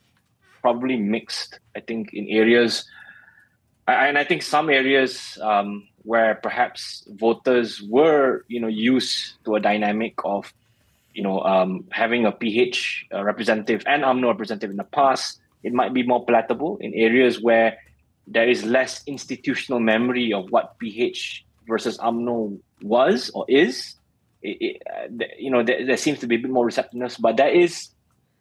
probably 0.61 0.97
mixed. 0.97 1.59
I 1.75 1.81
think 1.81 2.13
in 2.13 2.27
areas, 2.27 2.85
and 3.87 4.17
I 4.17 4.23
think 4.23 4.41
some 4.41 4.69
areas 4.69 5.37
um, 5.41 5.87
where 6.03 6.35
perhaps 6.35 7.03
voters 7.25 7.81
were, 7.81 8.45
you 8.47 8.59
know, 8.59 8.67
used 8.67 9.43
to 9.45 9.55
a 9.55 9.59
dynamic 9.59 10.15
of, 10.23 10.53
you 11.13 11.23
know, 11.23 11.41
um, 11.41 11.85
having 11.91 12.25
a 12.25 12.31
PH 12.31 13.07
uh, 13.13 13.23
representative 13.23 13.83
and 13.85 14.03
UMNO 14.03 14.27
representative 14.27 14.71
in 14.71 14.77
the 14.77 14.91
past, 14.99 15.39
it 15.63 15.73
might 15.73 15.93
be 15.93 16.03
more 16.03 16.25
palatable 16.25 16.77
in 16.79 16.93
areas 16.93 17.41
where 17.41 17.77
there 18.27 18.47
is 18.47 18.63
less 18.63 19.03
institutional 19.07 19.79
memory 19.79 20.33
of 20.33 20.51
what 20.51 20.77
PH 20.79 21.46
versus 21.67 21.97
UMNO 21.97 22.59
was 22.81 23.29
or 23.33 23.45
is. 23.47 23.95
It, 24.41 24.57
it, 24.61 24.83
uh, 24.85 25.25
you 25.37 25.49
know, 25.49 25.63
there, 25.63 25.85
there, 25.85 25.97
seems 25.97 26.19
to 26.19 26.27
be 26.27 26.35
a 26.35 26.39
bit 26.39 26.51
more 26.51 26.65
receptiveness, 26.65 27.17
but 27.17 27.37
there 27.37 27.49
is 27.49 27.89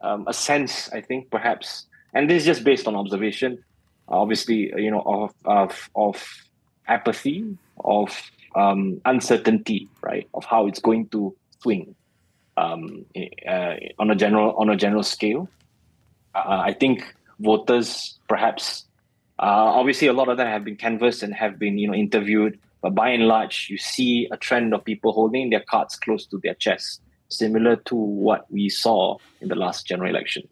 um, 0.01 0.25
a 0.27 0.33
sense, 0.33 0.91
I 0.93 1.01
think, 1.01 1.31
perhaps, 1.31 1.87
and 2.13 2.29
this 2.29 2.43
is 2.43 2.47
just 2.47 2.65
based 2.65 2.87
on 2.87 2.95
observation, 2.95 3.65
obviously, 4.09 4.73
you 4.77 4.91
know, 4.91 5.03
of 5.05 5.35
of, 5.45 5.91
of 5.97 6.45
apathy, 6.87 7.57
of 7.83 8.31
um, 8.55 9.01
uncertainty, 9.05 9.89
right, 10.03 10.29
of 10.35 10.45
how 10.45 10.67
it's 10.67 10.81
going 10.81 11.09
to 11.09 11.35
swing 11.61 11.95
um, 12.59 13.07
uh, 13.49 13.75
on 13.99 14.11
a 14.11 14.15
general 14.15 14.55
on 14.57 14.69
a 14.69 14.77
general 14.77 15.03
scale. 15.03 15.49
Uh, 16.35 16.61
I 16.67 16.75
think 16.75 17.03
voters 17.41 18.19
perhaps 18.29 18.87
uh, 19.39 19.77
obviously, 19.77 20.09
a 20.09 20.13
lot 20.13 20.29
of 20.29 20.39
them 20.39 20.47
have 20.47 20.65
been 20.65 20.77
canvassed 20.77 21.23
and 21.23 21.35
have 21.35 21.59
been, 21.59 21.79
you 21.79 21.89
know, 21.89 21.95
interviewed. 21.95 22.59
But 22.87 22.95
by 22.95 23.09
and 23.09 23.27
large, 23.27 23.67
you 23.69 23.79
see 23.79 24.29
a 24.31 24.37
trend 24.37 24.73
of 24.73 24.85
people 24.85 25.11
holding 25.11 25.51
their 25.51 25.65
cards 25.69 25.97
close 25.97 26.25
to 26.29 26.39
their 26.45 26.55
chest, 26.55 27.03
similar 27.29 27.75
to 27.87 27.97
what 27.97 28.49
we 28.49 28.69
saw 28.69 29.17
in 29.41 29.49
the 29.49 29.57
last 29.57 29.89
general 29.89 30.09
election. 30.09 30.45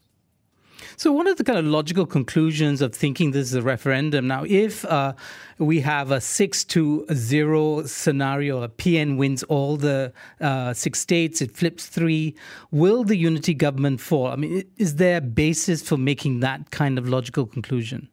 So, 0.97 1.13
one 1.13 1.29
of 1.29 1.37
the 1.37 1.45
kind 1.45 1.61
of 1.61 1.65
logical 1.65 2.07
conclusions 2.07 2.83
of 2.83 2.93
thinking 2.93 3.31
this 3.31 3.51
is 3.51 3.55
a 3.55 3.63
referendum? 3.63 4.27
Now, 4.27 4.43
if 4.49 4.85
uh, 4.87 5.13
we 5.59 5.79
have 5.83 6.11
a 6.11 6.21
six 6.21 6.65
to 6.65 7.07
zero 7.15 7.85
scenario, 7.85 8.65
a 8.65 8.69
PN 8.69 9.17
wins 9.17 9.45
all 9.45 9.77
the 9.77 10.13
uh, 10.41 10.75
six 10.75 10.99
states, 10.99 11.41
it 11.41 11.53
flips 11.53 11.87
three, 11.87 12.35
will 12.73 13.05
the 13.05 13.17
unity 13.17 13.55
government 13.55 14.01
fall? 14.01 14.27
I 14.27 14.35
mean, 14.35 14.65
is 14.77 14.97
there 14.97 15.19
a 15.19 15.21
basis 15.21 15.83
for 15.89 15.97
making 15.97 16.41
that 16.41 16.73
kind 16.73 16.99
of 16.99 17.09
logical 17.09 17.47
conclusion? 17.47 18.09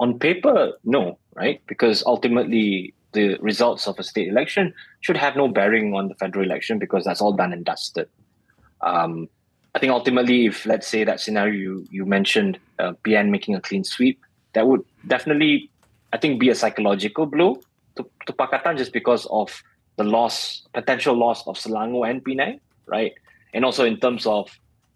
On 0.00 0.18
paper, 0.18 0.72
no, 0.82 1.18
right? 1.34 1.60
Because 1.66 2.02
ultimately, 2.04 2.94
the 3.12 3.36
results 3.40 3.86
of 3.86 3.98
a 3.98 4.02
state 4.02 4.28
election 4.28 4.74
should 5.00 5.16
have 5.16 5.36
no 5.36 5.46
bearing 5.46 5.94
on 5.94 6.08
the 6.08 6.14
federal 6.14 6.44
election 6.44 6.78
because 6.78 7.04
that's 7.04 7.20
all 7.20 7.32
done 7.32 7.52
and 7.52 7.64
dusted. 7.64 8.08
Um, 8.80 9.28
I 9.74 9.78
think 9.78 9.92
ultimately, 9.92 10.46
if 10.46 10.66
let's 10.66 10.88
say 10.88 11.04
that 11.04 11.20
scenario 11.20 11.54
you, 11.54 11.86
you 11.90 12.06
mentioned, 12.06 12.58
uh, 12.78 12.92
PN 13.04 13.30
making 13.30 13.54
a 13.54 13.60
clean 13.60 13.84
sweep, 13.84 14.20
that 14.54 14.66
would 14.66 14.84
definitely, 15.06 15.70
I 16.12 16.18
think, 16.18 16.40
be 16.40 16.48
a 16.48 16.54
psychological 16.54 17.26
blow 17.26 17.60
to, 17.96 18.08
to 18.26 18.32
Pakatan 18.32 18.78
just 18.78 18.92
because 18.92 19.26
of 19.26 19.62
the 19.96 20.04
loss, 20.04 20.66
potential 20.72 21.14
loss 21.14 21.46
of 21.46 21.56
Selangor 21.56 22.08
and 22.08 22.24
Penang, 22.24 22.60
right? 22.86 23.12
And 23.52 23.64
also 23.64 23.84
in 23.84 24.00
terms 24.00 24.26
of 24.26 24.50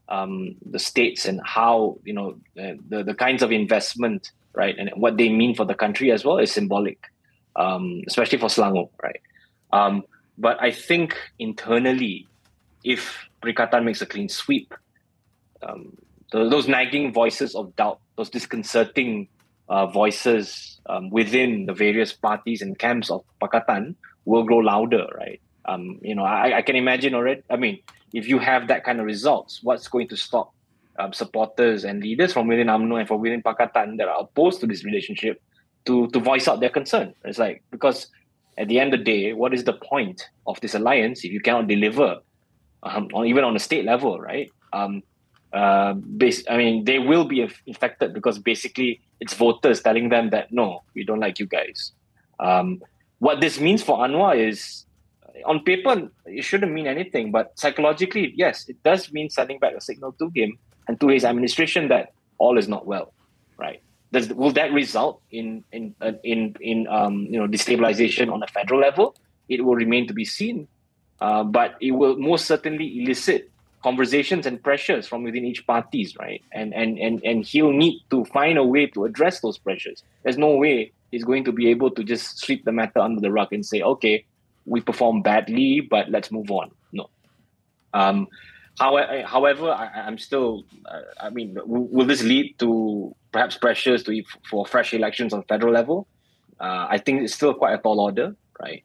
um, 0.09 0.57
the 0.65 0.79
states 0.79 1.27
and 1.27 1.41
how 1.45 1.99
you 2.05 2.13
know 2.13 2.37
the 2.55 3.03
the 3.03 3.15
kinds 3.15 3.43
of 3.43 3.53
investment 3.53 4.33
right? 4.55 4.77
And 4.79 4.91
what 4.97 5.17
they 5.17 5.29
mean 5.29 5.55
for 5.55 5.65
the 5.65 5.75
country 5.75 6.11
as 6.11 6.25
well 6.25 6.39
is 6.39 6.53
symbolic, 6.53 6.99
um, 7.57 8.03
especially 8.07 8.39
for 8.39 8.47
Selangor, 8.47 8.89
right? 9.03 9.21
Um, 9.73 10.05
but 10.39 10.61
I 10.63 10.71
think 10.71 11.17
internally, 11.39 12.27
if 12.83 13.29
Perikatan 13.43 13.85
makes 13.85 14.03
a 14.03 14.07
clean 14.07 14.29
sweep, 14.29 14.75
um, 15.63 15.97
those 16.33 16.69
nagging 16.69 17.13
voices 17.13 17.55
of 17.55 17.75
doubt, 17.77 18.01
those 18.17 18.31
disconcerting 18.31 19.29
uh, 19.69 19.87
voices 19.87 20.81
um, 20.87 21.11
within 21.11 21.67
the 21.67 21.73
various 21.73 22.13
parties 22.13 22.61
and 22.63 22.79
camps 22.79 23.11
of 23.11 23.25
Pakatan 23.41 23.95
will 24.25 24.43
grow 24.43 24.59
louder, 24.59 25.07
right? 25.17 25.41
Um, 25.67 25.99
you 26.03 26.15
know, 26.15 26.25
I, 26.25 26.59
I 26.59 26.63
can 26.63 26.77
imagine 26.77 27.15
already. 27.15 27.43
I 27.49 27.57
mean, 27.57 27.81
if 28.13 28.29
you 28.29 28.39
have 28.39 28.69
that 28.69 28.85
kind 28.85 29.01
of 29.01 29.07
results, 29.07 29.61
what's 29.63 29.89
going 29.89 30.09
to 30.09 30.17
stop 30.17 30.53
um, 30.99 31.13
supporters 31.13 31.85
and 31.85 32.03
leaders 32.03 32.33
from 32.33 32.47
within 32.47 32.69
UMNO 32.69 32.99
and 33.01 33.09
from 33.09 33.21
within 33.21 33.43
Pakatan 33.43 33.99
that 33.99 34.09
are 34.09 34.21
opposed 34.21 34.61
to 34.61 34.67
this 34.67 34.85
relationship 34.85 35.43
to 35.87 36.09
to 36.09 36.21
voice 36.21 36.49
out 36.49 36.61
their 36.61 36.71
concern. 36.71 37.15
It's 37.25 37.39
like 37.39 37.63
because 37.71 38.09
at 38.57 38.69
the 38.69 38.79
end 38.79 38.95
of 38.95 39.01
the 39.01 39.05
day, 39.05 39.33
what 39.33 39.53
is 39.53 39.65
the 39.65 39.73
point 39.73 40.29
of 40.47 40.61
this 40.61 40.75
alliance 40.75 41.25
if 41.25 41.33
you 41.33 41.41
cannot 41.41 41.67
deliver, 41.67 42.21
um, 42.83 43.09
on 43.13 43.27
even 43.27 43.45
on 43.45 43.57
a 43.57 43.59
state 43.59 43.85
level, 43.85 44.21
right? 44.21 44.51
Um, 44.73 45.03
uh, 45.53 45.95
base, 45.95 46.43
I 46.51 46.57
mean, 46.57 46.85
they 46.85 46.99
will 46.99 47.25
be 47.25 47.49
infected 47.67 48.13
because 48.13 48.39
basically 48.39 49.01
it's 49.21 49.35
voters 49.35 49.81
telling 49.83 50.09
them 50.09 50.31
that 50.31 50.53
no, 50.53 50.83
we 50.95 51.05
don't 51.05 51.21
like 51.21 51.39
you 51.39 51.47
guys. 51.47 51.93
Um, 52.41 52.83
what 53.21 53.41
this 53.41 53.61
means 53.61 53.83
for 53.83 53.99
Anwar 53.99 54.37
is, 54.37 54.85
on 55.47 55.63
paper, 55.63 56.11
it 56.27 56.43
shouldn't 56.43 56.73
mean 56.73 56.87
anything, 56.87 57.31
but 57.31 57.59
psychologically, 57.59 58.33
yes, 58.37 58.69
it 58.69 58.83
does 58.83 59.13
mean 59.13 59.31
sending 59.31 59.59
back 59.59 59.75
a 59.75 59.81
signal 59.81 60.13
to 60.19 60.31
him 60.35 60.59
and 60.89 61.01
to 61.01 61.09
his 61.09 61.25
administration 61.25 61.89
that 61.89 62.13
all 62.39 62.59
is 62.59 62.69
not 62.69 62.87
well, 62.87 63.13
right? 63.57 63.81
Does 64.13 64.29
will 64.29 64.53
that 64.53 64.73
result 64.73 65.21
in 65.31 65.65
in 65.73 65.95
uh, 66.01 66.13
in 66.23 66.57
in 66.61 66.87
um, 66.89 67.27
you 67.31 67.39
know 67.39 67.49
destabilization 67.49 68.33
on 68.33 68.43
a 68.43 68.47
federal 68.47 68.81
level? 68.81 69.17
It 69.49 69.65
will 69.65 69.75
remain 69.75 70.07
to 70.09 70.15
be 70.15 70.25
seen, 70.25 70.69
uh, 71.21 71.45
but 71.45 71.75
it 71.81 71.93
will 71.93 72.17
most 72.17 72.47
certainly 72.47 73.03
elicit 73.03 73.51
conversations 73.83 74.47
and 74.47 74.63
pressures 74.63 75.07
from 75.07 75.25
within 75.25 75.45
each 75.45 75.67
parties, 75.67 76.17
right? 76.17 76.43
And 76.53 76.73
and 76.73 76.99
and 76.99 77.23
and 77.25 77.45
he'll 77.45 77.73
need 77.73 78.01
to 78.11 78.25
find 78.27 78.57
a 78.57 78.65
way 78.65 78.87
to 78.87 79.05
address 79.05 79.41
those 79.41 79.59
pressures. 79.59 80.03
There's 80.23 80.39
no 80.39 80.57
way 80.57 80.93
he's 81.11 81.25
going 81.25 81.45
to 81.45 81.53
be 81.53 81.69
able 81.69 81.91
to 81.91 82.03
just 82.03 82.39
sweep 82.39 82.65
the 82.65 82.73
matter 82.73 83.01
under 83.01 83.21
the 83.21 83.31
rug 83.31 83.53
and 83.53 83.65
say, 83.65 83.83
okay, 83.83 84.25
we 84.67 84.81
performed 84.81 85.23
badly, 85.23 85.81
but 85.81 86.09
let's 86.11 86.31
move 86.33 86.51
on. 86.51 86.71
No. 86.93 87.11
Um, 87.93 88.29
However, 88.79 89.23
however, 89.23 89.71
I, 89.71 90.09
am 90.09 90.19
still. 90.19 90.65
Uh, 90.87 91.01
I 91.21 91.31
mean, 91.31 91.57
will 91.65 92.07
this 92.07 92.23
lead 92.23 92.59
to 92.59 93.15
perhaps 93.31 93.57
pressures 93.57 94.03
to 94.05 94.23
for 94.51 94.67
fresh 94.67 94.93
elections 94.93 95.33
on 95.33 95.45
federal 95.45 95.73
level? 95.73 96.09
Uh, 96.59 96.87
I 96.91 96.99
think 96.99 97.23
it's 97.23 97.35
still 97.35 97.55
quite 97.55 97.75
a 97.75 97.79
tall 97.79 98.01
order, 98.01 98.35
right? 98.61 98.83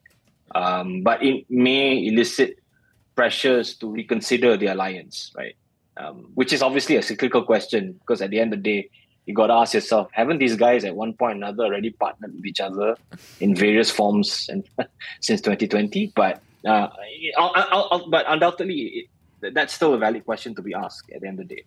Um, 0.53 1.01
but 1.01 1.23
it 1.23 1.45
may 1.49 2.05
elicit 2.05 2.59
pressures 3.15 3.75
to 3.77 3.89
reconsider 3.89 4.57
the 4.57 4.67
alliance, 4.67 5.31
right? 5.35 5.55
Um, 5.97 6.31
which 6.35 6.53
is 6.53 6.61
obviously 6.61 6.95
a 6.95 7.01
cyclical 7.01 7.43
question 7.43 7.93
because 7.93 8.21
at 8.21 8.29
the 8.29 8.39
end 8.39 8.53
of 8.53 8.63
the 8.63 8.81
day, 8.81 8.89
you 9.25 9.33
got 9.33 9.47
to 9.47 9.53
ask 9.53 9.73
yourself: 9.73 10.09
Haven't 10.13 10.37
these 10.37 10.55
guys 10.55 10.85
at 10.85 10.95
one 10.95 11.13
point 11.13 11.33
or 11.33 11.37
another 11.37 11.63
already 11.63 11.89
partnered 11.89 12.33
with 12.35 12.45
each 12.45 12.59
other 12.59 12.95
in 13.39 13.55
various 13.55 13.89
forms 13.89 14.47
and 14.49 14.69
since 15.19 15.41
2020? 15.41 16.13
But 16.15 16.41
uh, 16.65 16.89
I'll, 17.37 17.51
I'll, 17.55 17.87
I'll, 17.91 18.09
but 18.09 18.25
undoubtedly, 18.27 19.09
that's 19.41 19.73
still 19.73 19.93
a 19.93 19.97
valid 19.97 20.25
question 20.25 20.55
to 20.55 20.61
be 20.61 20.73
asked 20.73 21.09
at 21.11 21.21
the 21.21 21.27
end 21.27 21.39
of 21.39 21.47
the 21.47 21.55
day. 21.55 21.63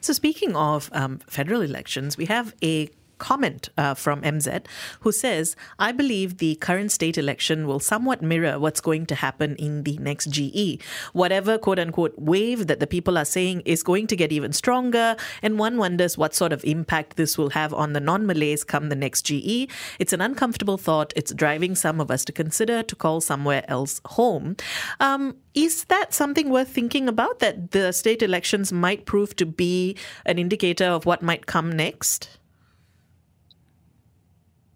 So, 0.00 0.12
speaking 0.12 0.54
of 0.56 0.90
um, 0.92 1.18
federal 1.26 1.62
elections, 1.62 2.16
we 2.16 2.26
have 2.26 2.54
a 2.62 2.90
comment 3.18 3.70
uh, 3.76 3.94
from 3.94 4.22
MZ 4.22 4.66
who 5.00 5.12
says, 5.12 5.56
I 5.78 5.92
believe 5.92 6.38
the 6.38 6.56
current 6.56 6.92
state 6.92 7.18
election 7.18 7.66
will 7.66 7.80
somewhat 7.80 8.22
mirror 8.22 8.58
what's 8.58 8.80
going 8.80 9.06
to 9.06 9.14
happen 9.14 9.56
in 9.56 9.84
the 9.84 9.96
next 9.98 10.30
GE. 10.30 10.82
Whatever 11.12 11.58
quote 11.58 11.78
unquote 11.78 12.14
wave 12.18 12.66
that 12.66 12.80
the 12.80 12.86
people 12.86 13.18
are 13.18 13.24
saying 13.24 13.62
is 13.64 13.82
going 13.82 14.06
to 14.08 14.16
get 14.16 14.32
even 14.32 14.52
stronger, 14.52 15.16
and 15.42 15.58
one 15.58 15.76
wonders 15.78 16.18
what 16.18 16.34
sort 16.34 16.52
of 16.52 16.64
impact 16.64 17.16
this 17.16 17.36
will 17.38 17.50
have 17.50 17.72
on 17.72 17.92
the 17.92 18.00
non 18.00 18.26
Malays 18.26 18.64
come 18.64 18.88
the 18.88 18.96
next 18.96 19.22
GE. 19.22 19.68
It's 19.98 20.12
an 20.12 20.20
uncomfortable 20.20 20.78
thought. 20.78 21.12
It's 21.16 21.32
driving 21.32 21.74
some 21.74 22.00
of 22.00 22.10
us 22.10 22.24
to 22.26 22.32
consider 22.32 22.82
to 22.82 22.96
call 22.96 23.20
somewhere 23.20 23.64
else 23.68 24.00
home. 24.06 24.56
Um, 25.00 25.36
is 25.54 25.84
that 25.84 26.12
something 26.12 26.50
worth 26.50 26.68
thinking 26.68 27.08
about 27.08 27.38
that 27.38 27.70
the 27.70 27.92
state 27.92 28.22
elections 28.22 28.72
might 28.72 29.06
prove 29.06 29.36
to 29.36 29.46
be 29.46 29.96
an 30.26 30.38
indicator 30.38 30.86
of 30.86 31.06
what 31.06 31.22
might 31.22 31.46
come 31.46 31.70
next? 31.70 32.28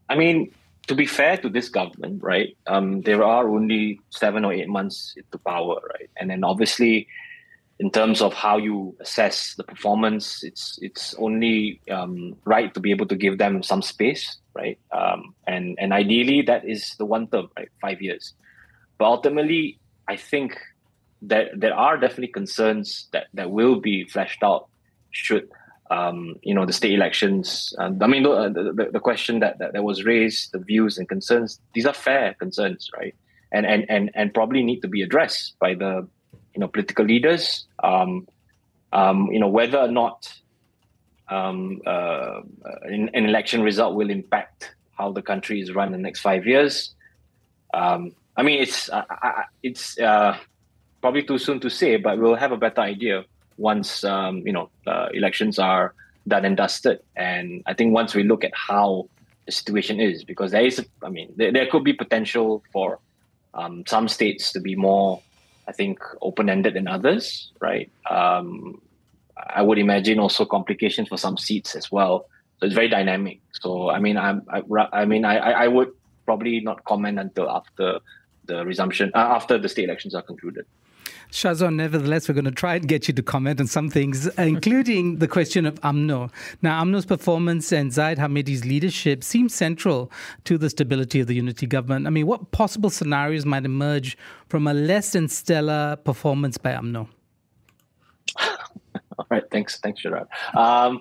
I 0.08 0.16
mean, 0.16 0.52
to 0.86 0.94
be 0.94 1.06
fair 1.06 1.36
to 1.36 1.48
this 1.48 1.68
government, 1.68 2.22
right? 2.22 2.56
Um, 2.66 3.02
there 3.02 3.22
are 3.22 3.48
only 3.48 4.00
seven 4.10 4.44
or 4.44 4.52
eight 4.52 4.68
months 4.68 5.14
into 5.16 5.38
power, 5.38 5.76
right? 5.90 6.10
And 6.16 6.30
then 6.30 6.44
obviously, 6.44 7.08
in 7.78 7.90
terms 7.90 8.20
of 8.20 8.32
how 8.32 8.56
you 8.56 8.96
assess 9.00 9.54
the 9.54 9.64
performance, 9.64 10.42
it's 10.42 10.78
it's 10.82 11.14
only 11.18 11.80
um, 11.90 12.36
right 12.44 12.72
to 12.74 12.80
be 12.80 12.90
able 12.90 13.06
to 13.06 13.16
give 13.16 13.38
them 13.38 13.62
some 13.62 13.82
space, 13.82 14.38
right? 14.54 14.78
Um, 14.90 15.34
and 15.46 15.76
and 15.78 15.92
ideally, 15.92 16.42
that 16.42 16.64
is 16.64 16.94
the 16.98 17.04
one 17.04 17.28
term, 17.28 17.48
right? 17.56 17.68
Five 17.80 18.00
years. 18.02 18.34
But 18.98 19.04
ultimately, 19.04 19.78
I 20.08 20.16
think 20.16 20.58
that 21.22 21.48
there 21.54 21.74
are 21.74 21.98
definitely 21.98 22.28
concerns 22.28 23.08
that 23.12 23.26
that 23.34 23.50
will 23.50 23.80
be 23.80 24.04
fleshed 24.04 24.42
out 24.42 24.68
should 25.10 25.48
um, 25.90 26.36
you 26.42 26.54
know 26.54 26.66
the 26.66 26.72
state 26.72 26.92
elections. 26.92 27.74
Uh, 27.78 27.90
I 28.00 28.06
mean, 28.06 28.22
the, 28.22 28.74
the, 28.76 28.90
the 28.92 29.00
question 29.00 29.40
that, 29.40 29.58
that 29.58 29.72
that 29.72 29.84
was 29.84 30.04
raised, 30.04 30.52
the 30.52 30.58
views 30.58 30.98
and 30.98 31.08
concerns, 31.08 31.60
these 31.74 31.86
are 31.86 31.94
fair 31.94 32.34
concerns, 32.34 32.90
right? 32.96 33.14
And 33.52 33.66
and 33.66 33.86
and 33.88 34.10
and 34.14 34.34
probably 34.34 34.62
need 34.62 34.80
to 34.80 34.88
be 34.88 35.02
addressed 35.02 35.58
by 35.58 35.74
the 35.74 36.06
you 36.54 36.60
know 36.60 36.68
political 36.68 37.04
leaders. 37.04 37.66
Um, 37.82 38.28
um, 38.92 39.28
you 39.32 39.38
know 39.38 39.48
whether 39.48 39.78
or 39.78 39.88
not 39.88 40.32
um, 41.28 41.80
uh, 41.86 42.40
an, 42.82 43.10
an, 43.12 43.26
election 43.26 43.62
result 43.62 43.94
will 43.94 44.10
impact 44.10 44.74
how 44.96 45.12
the 45.12 45.20
country 45.20 45.60
is 45.60 45.74
run 45.74 45.88
in 45.88 45.92
the 45.92 45.98
next 45.98 46.20
five 46.20 46.46
years. 46.46 46.94
Um, 47.74 48.14
I 48.36 48.42
mean, 48.42 48.62
it's 48.62 48.88
uh, 48.88 49.04
it's 49.62 49.98
uh, 49.98 50.38
probably 51.00 51.22
too 51.22 51.38
soon 51.38 51.60
to 51.60 51.70
say, 51.70 51.96
but 51.96 52.18
we'll 52.18 52.34
have 52.34 52.52
a 52.52 52.56
better 52.56 52.80
idea 52.80 53.24
once 53.58 54.04
um, 54.04 54.46
you 54.46 54.52
know 54.52 54.70
uh, 54.86 55.08
elections 55.12 55.58
are 55.58 55.94
done 56.28 56.44
and 56.44 56.56
dusted. 56.56 57.00
And 57.16 57.62
I 57.66 57.74
think 57.74 57.94
once 57.94 58.14
we 58.14 58.22
look 58.22 58.44
at 58.44 58.52
how 58.54 59.08
the 59.46 59.52
situation 59.52 59.98
is, 60.00 60.24
because 60.24 60.50
there 60.50 60.64
is, 60.64 60.84
I 61.02 61.08
mean, 61.08 61.32
there, 61.36 61.52
there 61.52 61.66
could 61.66 61.84
be 61.84 61.92
potential 61.92 62.62
for 62.72 62.98
um, 63.54 63.84
some 63.86 64.08
states 64.08 64.52
to 64.52 64.60
be 64.60 64.76
more, 64.76 65.22
I 65.66 65.72
think, 65.72 65.98
open-ended 66.20 66.74
than 66.74 66.86
others, 66.86 67.50
right? 67.60 67.90
Um, 68.08 68.80
I 69.36 69.62
would 69.62 69.78
imagine 69.78 70.18
also 70.18 70.44
complications 70.44 71.08
for 71.08 71.16
some 71.16 71.38
seats 71.38 71.74
as 71.74 71.90
well. 71.90 72.26
So 72.58 72.66
it's 72.66 72.74
very 72.74 72.88
dynamic. 72.88 73.40
So 73.52 73.88
I 73.88 73.98
mean, 73.98 74.16
I'm, 74.16 74.42
I, 74.50 74.62
I 74.92 75.04
mean, 75.04 75.24
I, 75.24 75.36
I 75.38 75.68
would 75.68 75.92
probably 76.26 76.60
not 76.60 76.84
comment 76.84 77.18
until 77.18 77.48
after 77.48 78.00
the 78.44 78.64
resumption, 78.64 79.12
uh, 79.14 79.18
after 79.18 79.56
the 79.58 79.68
state 79.68 79.84
elections 79.84 80.14
are 80.14 80.22
concluded. 80.22 80.66
Shazwan, 81.30 81.74
nevertheless, 81.74 82.28
we're 82.28 82.34
going 82.34 82.44
to 82.44 82.50
try 82.50 82.76
and 82.76 82.88
get 82.88 83.08
you 83.08 83.14
to 83.14 83.22
comment 83.22 83.60
on 83.60 83.66
some 83.66 83.90
things, 83.90 84.26
including 84.38 85.18
the 85.18 85.28
question 85.28 85.66
of 85.66 85.80
UMNO. 85.82 86.30
Now, 86.62 86.82
UMNO's 86.82 87.06
performance 87.06 87.72
and 87.72 87.92
Zahid 87.92 88.18
Hamidi's 88.18 88.64
leadership 88.64 89.22
seem 89.22 89.48
central 89.48 90.10
to 90.44 90.58
the 90.58 90.70
stability 90.70 91.20
of 91.20 91.26
the 91.26 91.34
unity 91.34 91.66
government. 91.66 92.06
I 92.06 92.10
mean, 92.10 92.26
what 92.26 92.50
possible 92.50 92.90
scenarios 92.90 93.44
might 93.44 93.64
emerge 93.64 94.16
from 94.48 94.66
a 94.66 94.74
less 94.74 95.12
than 95.12 95.28
stellar 95.28 95.96
performance 95.96 96.58
by 96.58 96.72
UMNO? 96.72 97.08
All 98.40 99.26
right, 99.30 99.44
thanks, 99.50 99.78
thanks, 99.78 100.02
Sharad. 100.02 100.26
Um, 100.54 101.00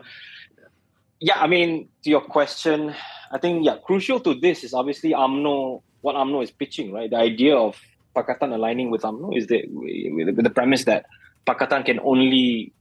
yeah, 1.19 1.39
I 1.39 1.47
mean, 1.47 1.89
to 2.03 2.09
your 2.09 2.21
question, 2.21 2.93
I 3.31 3.37
think 3.37 3.65
yeah, 3.65 3.77
crucial 3.83 4.19
to 4.21 4.35
this 4.35 4.63
is 4.63 4.73
obviously 4.73 5.11
UMNO 5.11 5.81
What 6.01 6.15
UMNO 6.15 6.43
is 6.43 6.51
pitching, 6.51 6.91
right? 6.91 7.09
The 7.09 7.17
idea 7.17 7.55
of 7.55 7.79
Pakatan 8.15 8.53
aligning 8.53 8.89
with 8.89 9.01
UMNO 9.03 9.37
is 9.37 9.47
that 9.47 9.63
with 9.69 10.43
the 10.43 10.49
premise 10.49 10.85
that 10.85 11.05
Pakatan 11.45 11.85
can 11.85 11.99
only, 12.01 12.73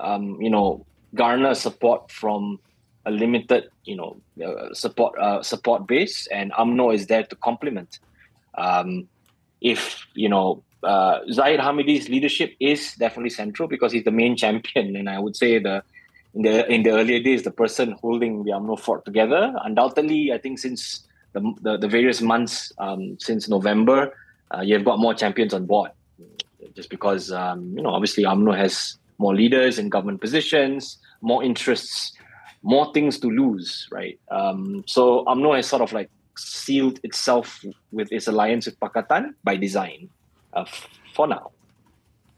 um, 0.00 0.40
you 0.40 0.50
know, 0.50 0.84
garner 1.14 1.54
support 1.54 2.10
from 2.10 2.58
a 3.06 3.10
limited, 3.10 3.70
you 3.84 3.96
know, 3.96 4.20
uh, 4.44 4.72
support 4.74 5.18
uh, 5.18 5.42
support 5.42 5.86
base, 5.86 6.26
and 6.28 6.52
UMNO 6.52 6.94
is 6.94 7.06
there 7.06 7.24
to 7.24 7.36
complement. 7.36 7.98
Um, 8.54 9.08
if 9.60 10.06
you 10.14 10.28
know, 10.28 10.62
uh, 10.82 11.20
Hamidi's 11.26 12.08
leadership 12.08 12.54
is 12.60 12.94
definitely 12.94 13.30
central 13.30 13.68
because 13.68 13.92
he's 13.92 14.04
the 14.04 14.10
main 14.10 14.36
champion, 14.36 14.96
and 14.96 15.08
I 15.08 15.18
would 15.18 15.36
say 15.36 15.58
the 15.58 15.82
in 16.34 16.42
the 16.42 16.72
in 16.72 16.82
the 16.82 16.90
earlier 16.90 17.20
days, 17.20 17.42
the 17.42 17.50
person 17.50 17.92
holding 17.92 18.44
the 18.44 18.52
UMNO 18.52 18.80
fort 18.80 19.04
together. 19.04 19.54
Undoubtedly, 19.64 20.32
I 20.32 20.38
think 20.38 20.58
since 20.58 21.06
the 21.32 21.40
the, 21.62 21.78
the 21.78 21.88
various 21.88 22.20
months 22.20 22.72
um, 22.78 23.18
since 23.18 23.48
November, 23.48 24.12
uh, 24.54 24.60
you've 24.60 24.84
got 24.84 24.98
more 24.98 25.14
champions 25.14 25.54
on 25.54 25.66
board. 25.66 25.90
Just 26.74 26.90
because 26.90 27.32
um, 27.32 27.72
you 27.76 27.82
know, 27.82 27.90
obviously, 27.90 28.24
UMNO 28.24 28.56
has 28.56 28.98
more 29.18 29.34
leaders 29.34 29.78
in 29.78 29.88
government 29.88 30.20
positions, 30.20 30.98
more 31.20 31.42
interests, 31.42 32.12
more 32.62 32.92
things 32.92 33.18
to 33.20 33.28
lose, 33.28 33.88
right? 33.90 34.18
Um, 34.30 34.84
so 34.86 35.24
UMNO 35.24 35.56
has 35.56 35.66
sort 35.66 35.82
of 35.82 35.92
like 35.92 36.10
sealed 36.36 37.00
itself 37.02 37.64
with 37.90 38.12
its 38.12 38.28
alliance 38.28 38.66
with 38.66 38.78
Pakatan 38.78 39.34
by 39.42 39.56
design 39.56 40.08
uh, 40.52 40.64
for 41.14 41.26
now. 41.26 41.50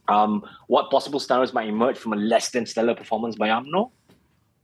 Um, 0.08 0.44
what 0.66 0.90
possible 0.90 1.20
scenarios 1.20 1.52
might 1.52 1.68
emerge 1.68 1.98
from 1.98 2.12
a 2.12 2.16
less 2.16 2.50
than 2.50 2.66
stellar 2.66 2.94
performance 2.94 3.36
by 3.36 3.48
UMNO? 3.48 3.90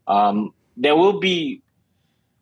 Um, 0.08 0.52
there 0.76 0.96
will 0.96 1.20
be 1.20 1.62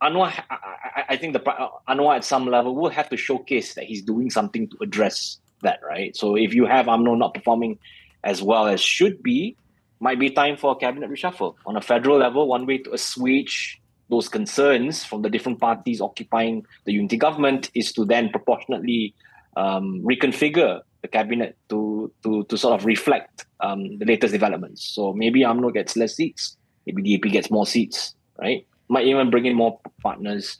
Anwar, 0.02 0.32
I, 0.50 1.04
I 1.10 1.16
think 1.16 1.32
the 1.32 1.42
uh, 1.48 1.68
Anwar 1.88 2.16
at 2.16 2.24
some 2.24 2.46
level 2.46 2.74
will 2.74 2.90
have 2.90 3.08
to 3.10 3.16
showcase 3.16 3.74
that 3.74 3.84
he's 3.84 4.02
doing 4.02 4.30
something 4.30 4.68
to 4.68 4.76
address 4.82 5.38
that, 5.62 5.80
right? 5.86 6.16
So 6.16 6.36
if 6.36 6.54
you 6.54 6.66
have 6.66 6.86
UMNO 6.86 7.18
not 7.18 7.34
performing 7.34 7.78
as 8.22 8.42
well 8.42 8.66
as 8.66 8.80
should 8.80 9.22
be, 9.22 9.56
might 10.00 10.18
be 10.18 10.30
time 10.30 10.56
for 10.56 10.72
a 10.72 10.76
cabinet 10.76 11.10
reshuffle 11.10 11.54
on 11.66 11.76
a 11.76 11.80
federal 11.80 12.18
level. 12.18 12.46
One 12.46 12.66
way 12.66 12.78
to 12.78 12.92
assuage 12.92 13.80
those 14.10 14.28
concerns 14.28 15.04
from 15.04 15.22
the 15.22 15.30
different 15.30 15.60
parties 15.60 16.00
occupying 16.00 16.66
the 16.84 16.92
unity 16.92 17.16
government 17.16 17.70
is 17.74 17.92
to 17.92 18.04
then 18.04 18.28
proportionately 18.28 19.14
um, 19.56 20.02
reconfigure 20.02 20.80
the 21.02 21.08
cabinet 21.08 21.56
to 21.68 22.10
to 22.22 22.44
to 22.44 22.56
sort 22.56 22.74
of 22.78 22.86
reflect 22.86 23.46
um, 23.60 23.98
the 23.98 24.04
latest 24.04 24.32
developments. 24.32 24.84
So 24.84 25.12
maybe 25.12 25.42
UMNO 25.42 25.72
gets 25.72 25.96
less 25.96 26.16
seats, 26.16 26.56
maybe 26.86 27.16
DAP 27.16 27.30
gets 27.32 27.50
more 27.50 27.66
seats, 27.66 28.14
right? 28.38 28.66
Might 28.88 29.06
even 29.06 29.30
bring 29.30 29.46
in 29.46 29.56
more 29.56 29.80
partners. 30.02 30.58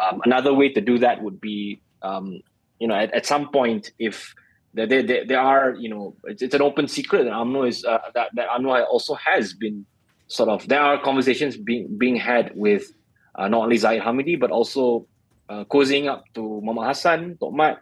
Um, 0.00 0.20
another 0.24 0.52
way 0.52 0.68
to 0.72 0.80
do 0.80 0.98
that 0.98 1.22
would 1.22 1.40
be, 1.40 1.80
um, 2.02 2.40
you 2.78 2.88
know, 2.88 2.94
at, 2.94 3.12
at 3.14 3.26
some 3.26 3.50
point, 3.50 3.92
if 3.98 4.34
there, 4.74 4.86
there, 4.86 5.24
there 5.26 5.40
are, 5.40 5.74
you 5.74 5.88
know, 5.88 6.14
it's, 6.24 6.42
it's 6.42 6.54
an 6.54 6.62
open 6.62 6.86
secret 6.86 7.24
that 7.24 7.32
UMNO 7.32 7.68
is 7.68 7.84
uh, 7.84 7.98
that 8.14 8.28
that 8.34 8.48
UMNO 8.48 8.86
also 8.86 9.14
has 9.14 9.54
been 9.54 9.86
sort 10.28 10.48
of 10.48 10.66
there 10.68 10.80
are 10.80 11.00
conversations 11.00 11.56
being 11.56 11.96
being 11.96 12.16
had 12.16 12.52
with 12.54 12.92
uh, 13.36 13.48
not 13.48 13.62
only 13.62 13.76
Zahid 13.76 14.02
Hamidi 14.02 14.38
but 14.38 14.50
also 14.50 15.06
uh, 15.48 15.64
cozying 15.64 16.08
up 16.08 16.24
to 16.34 16.60
Muhammad 16.62 16.88
Hassan, 16.88 17.36
Tokmat. 17.40 17.78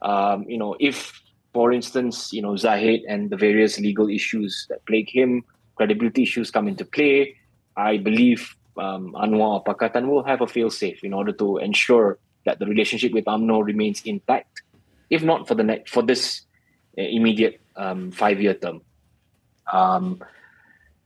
Um, 0.00 0.44
you 0.48 0.58
know, 0.58 0.76
if 0.78 1.20
for 1.52 1.72
instance, 1.72 2.32
you 2.32 2.42
know, 2.42 2.56
Zahid 2.56 3.02
and 3.08 3.30
the 3.30 3.36
various 3.36 3.80
legal 3.80 4.08
issues 4.08 4.66
that 4.68 4.84
plague 4.86 5.08
him, 5.10 5.42
credibility 5.74 6.22
issues 6.22 6.50
come 6.50 6.68
into 6.68 6.84
play, 6.84 7.34
I 7.76 7.96
believe 7.96 8.54
um, 8.78 9.12
Anwar 9.12 9.64
Pakatan 9.64 10.08
will 10.08 10.24
have 10.24 10.40
a 10.40 10.46
fail 10.46 10.70
safe 10.70 11.04
in 11.04 11.12
order 11.12 11.32
to 11.32 11.58
ensure 11.58 12.18
that 12.44 12.58
the 12.58 12.66
relationship 12.66 13.12
with 13.12 13.24
UMNO 13.24 13.64
remains 13.64 14.02
intact, 14.04 14.62
if 15.10 15.22
not 15.22 15.48
for 15.48 15.54
the 15.54 15.64
next 15.64 15.90
for 15.90 16.02
this 16.02 16.42
uh, 16.96 17.02
immediate 17.02 17.60
um, 17.76 18.10
five 18.10 18.40
year 18.40 18.54
term. 18.54 18.80
Um, 19.72 20.22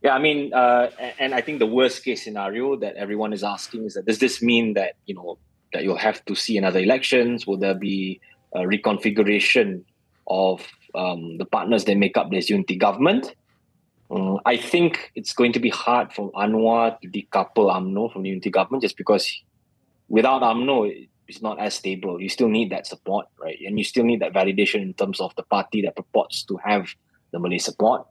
yeah, 0.01 0.13
I 0.15 0.19
mean, 0.19 0.53
uh, 0.53 0.89
and 1.19 1.33
I 1.33 1.41
think 1.41 1.59
the 1.59 1.65
worst 1.65 2.03
case 2.03 2.23
scenario 2.23 2.75
that 2.77 2.95
everyone 2.95 3.31
is 3.31 3.43
asking 3.43 3.85
is 3.85 3.93
that 3.93 4.05
does 4.05 4.19
this 4.19 4.41
mean 4.41 4.73
that 4.73 4.95
you 5.05 5.15
know 5.15 5.37
that 5.71 5.83
you'll 5.83 5.97
have 5.97 6.23
to 6.25 6.35
see 6.35 6.57
another 6.57 6.79
elections? 6.79 7.47
Will 7.47 7.57
there 7.57 7.75
be 7.75 8.19
a 8.53 8.59
reconfiguration 8.59 9.83
of 10.27 10.65
um, 10.93 11.37
the 11.37 11.45
partners 11.45 11.85
that 11.85 11.97
make 11.97 12.17
up 12.17 12.31
this 12.31 12.49
unity 12.49 12.75
government? 12.75 13.33
Um, 14.11 14.39
I 14.45 14.57
think 14.57 15.11
it's 15.15 15.33
going 15.33 15.53
to 15.53 15.59
be 15.59 15.69
hard 15.69 16.13
for 16.13 16.31
Anwar 16.33 16.99
to 16.99 17.07
decouple 17.07 17.71
UMNO 17.71 18.13
from 18.13 18.23
the 18.23 18.29
unity 18.29 18.49
government 18.49 18.83
just 18.83 18.97
because 18.97 19.41
without 20.07 20.41
UMNO, 20.41 21.07
it's 21.27 21.41
not 21.41 21.59
as 21.59 21.75
stable. 21.75 22.21
You 22.21 22.29
still 22.29 22.49
need 22.49 22.69
that 22.71 22.85
support, 22.85 23.27
right? 23.39 23.57
And 23.65 23.77
you 23.77 23.83
still 23.83 24.03
need 24.03 24.21
that 24.21 24.33
validation 24.33 24.81
in 24.81 24.93
terms 24.93 25.19
of 25.19 25.35
the 25.35 25.43
party 25.43 25.81
that 25.83 25.95
purports 25.95 26.43
to 26.43 26.57
have 26.57 26.89
the 27.31 27.39
Malay 27.39 27.57
support. 27.57 28.05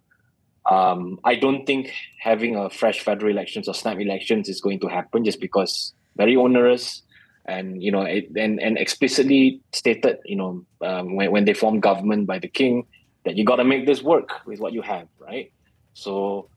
Um, 0.70 1.18
I 1.24 1.34
don't 1.34 1.66
think 1.66 1.92
having 2.20 2.56
a 2.56 2.70
fresh 2.70 3.00
federal 3.00 3.30
elections 3.30 3.68
or 3.68 3.74
snap 3.74 3.98
elections 3.98 4.48
is 4.48 4.60
going 4.60 4.80
to 4.80 4.88
happen 4.88 5.24
just 5.24 5.40
because 5.40 5.92
very 6.16 6.36
onerous 6.36 7.02
and 7.46 7.82
you 7.82 7.90
know 7.90 8.02
it, 8.02 8.30
and 8.36 8.60
and 8.60 8.78
explicitly 8.78 9.60
stated 9.72 10.18
you 10.24 10.36
know 10.36 10.64
um, 10.82 11.16
when, 11.16 11.32
when 11.32 11.44
they 11.44 11.54
formed 11.54 11.82
government 11.82 12.26
by 12.26 12.38
the 12.38 12.48
king 12.48 12.86
that 13.24 13.36
you 13.36 13.44
got 13.44 13.56
to 13.56 13.64
make 13.64 13.86
this 13.86 14.02
work 14.02 14.46
with 14.46 14.60
what 14.60 14.72
you 14.72 14.82
have 14.82 15.08
right 15.18 15.52
so, 15.94 16.48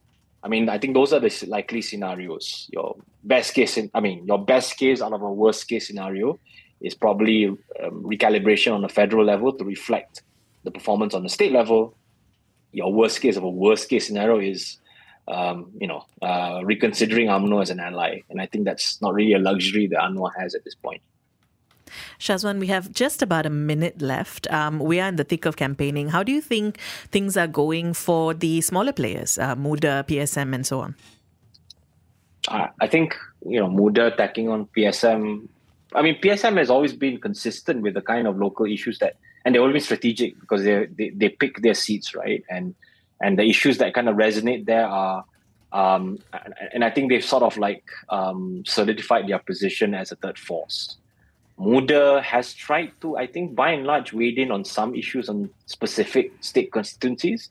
I 0.44 0.48
mean, 0.48 0.70
I 0.70 0.78
think 0.78 0.94
those 0.94 1.14
are 1.14 1.20
the 1.20 1.46
likely 1.48 1.82
scenarios. 1.82 2.70
Your 2.72 2.96
best 3.24 3.54
case, 3.54 3.78
in, 3.78 3.90
I 3.94 4.00
mean, 4.00 4.26
your 4.26 4.44
best 4.44 4.78
case 4.78 5.02
out 5.02 5.14
of 5.14 5.22
a 5.22 5.32
worst 5.32 5.68
case 5.68 5.88
scenario 5.88 6.40
is 6.82 6.94
probably 6.94 7.48
um, 7.48 8.04
recalibration 8.04 8.74
on 8.74 8.82
the 8.82 8.90
federal 8.90 9.26
level 9.26 9.54
to 9.54 9.64
reflect 9.64 10.22
the 10.64 10.72
performance 10.72 11.14
on 11.14 11.24
the 11.24 11.30
state 11.30 11.52
level. 11.52 11.96
Your 12.72 12.94
worst 12.94 13.22
case 13.22 13.38
of 13.38 13.44
a 13.44 13.50
worst 13.50 13.90
case 13.90 14.06
scenario 14.06 14.40
is, 14.40 14.78
um, 15.28 15.72
you 15.80 15.88
know, 15.88 16.06
uh, 16.22 16.62
reconsidering 16.64 17.28
UMNO 17.28 17.62
as 17.62 17.70
an 17.70 17.80
ally, 17.80 18.20
and 18.30 18.42
I 18.42 18.46
think 18.46 18.66
that's 18.66 19.02
not 19.02 19.14
really 19.14 19.34
a 19.34 19.40
luxury 19.40 19.88
that 19.88 20.00
Anwar 20.00 20.32
has 20.38 20.54
at 20.54 20.64
this 20.64 20.76
point. 20.76 21.02
Shazwan, 22.20 22.60
we 22.60 22.68
have 22.68 22.92
just 22.92 23.22
about 23.22 23.46
a 23.46 23.50
minute 23.50 24.02
left. 24.02 24.52
Um, 24.52 24.80
we 24.80 25.00
are 25.00 25.10
in 25.10 25.16
the 25.16 25.24
thick 25.24 25.46
of 25.46 25.58
campaigning. 25.58 26.10
How 26.10 26.24
do 26.24 26.32
you 26.32 26.42
think 26.42 26.80
things 27.12 27.38
are 27.38 27.48
going 27.48 27.94
for 27.94 28.34
the 28.34 28.62
smaller 28.62 28.94
players, 28.94 29.38
uh, 29.38 29.56
Muda, 29.56 30.06
PSM, 30.08 30.54
and 30.54 30.66
so 30.66 30.80
on? 30.80 30.96
I 32.48 32.88
think 32.88 33.16
you 33.46 33.60
know 33.60 33.68
Muda 33.68 34.12
tacking 34.16 34.50
on 34.50 34.68
PSM. 34.78 35.48
I 35.94 36.02
mean, 36.02 36.20
PSM 36.22 36.58
has 36.58 36.70
always 36.70 36.94
been 36.94 37.20
consistent 37.20 37.82
with 37.82 37.94
the 37.94 38.02
kind 38.02 38.28
of 38.28 38.38
local 38.38 38.66
issues 38.66 39.00
that 39.00 39.16
and 39.46 39.54
they're 39.54 39.62
always 39.62 39.86
strategic 39.86 40.40
because 40.40 40.64
they 40.64 40.88
they 40.98 41.10
they 41.12 41.30
pick 41.30 41.62
their 41.62 41.76
seats 41.76 42.16
right, 42.16 42.44
and 42.50 42.76
and 43.22 43.40
the 43.40 43.44
issues 43.44 43.78
that 43.78 43.94
kind 43.94 44.10
of 44.10 44.16
resonate 44.18 44.66
there 44.66 44.88
are. 44.88 45.24
Um, 45.72 46.20
and 46.74 46.86
I 46.86 46.90
think 46.90 47.10
they've 47.10 47.24
sort 47.24 47.44
of 47.44 47.58
like 47.58 47.84
um, 48.10 48.64
solidified 48.66 49.28
their 49.28 49.40
position 49.40 49.94
as 49.94 50.12
a 50.12 50.16
third 50.16 50.40
force. 50.40 50.98
Muda 51.58 52.22
has 52.22 52.54
tried 52.54 52.92
to, 53.02 53.18
I 53.18 53.28
think, 53.28 53.56
by 53.56 53.72
and 53.72 53.86
large, 53.86 54.12
wade 54.12 54.38
in 54.38 54.52
on 54.52 54.66
some 54.66 54.94
issues 54.94 55.30
on 55.30 55.50
specific 55.66 56.32
state 56.42 56.72
constituencies, 56.72 57.50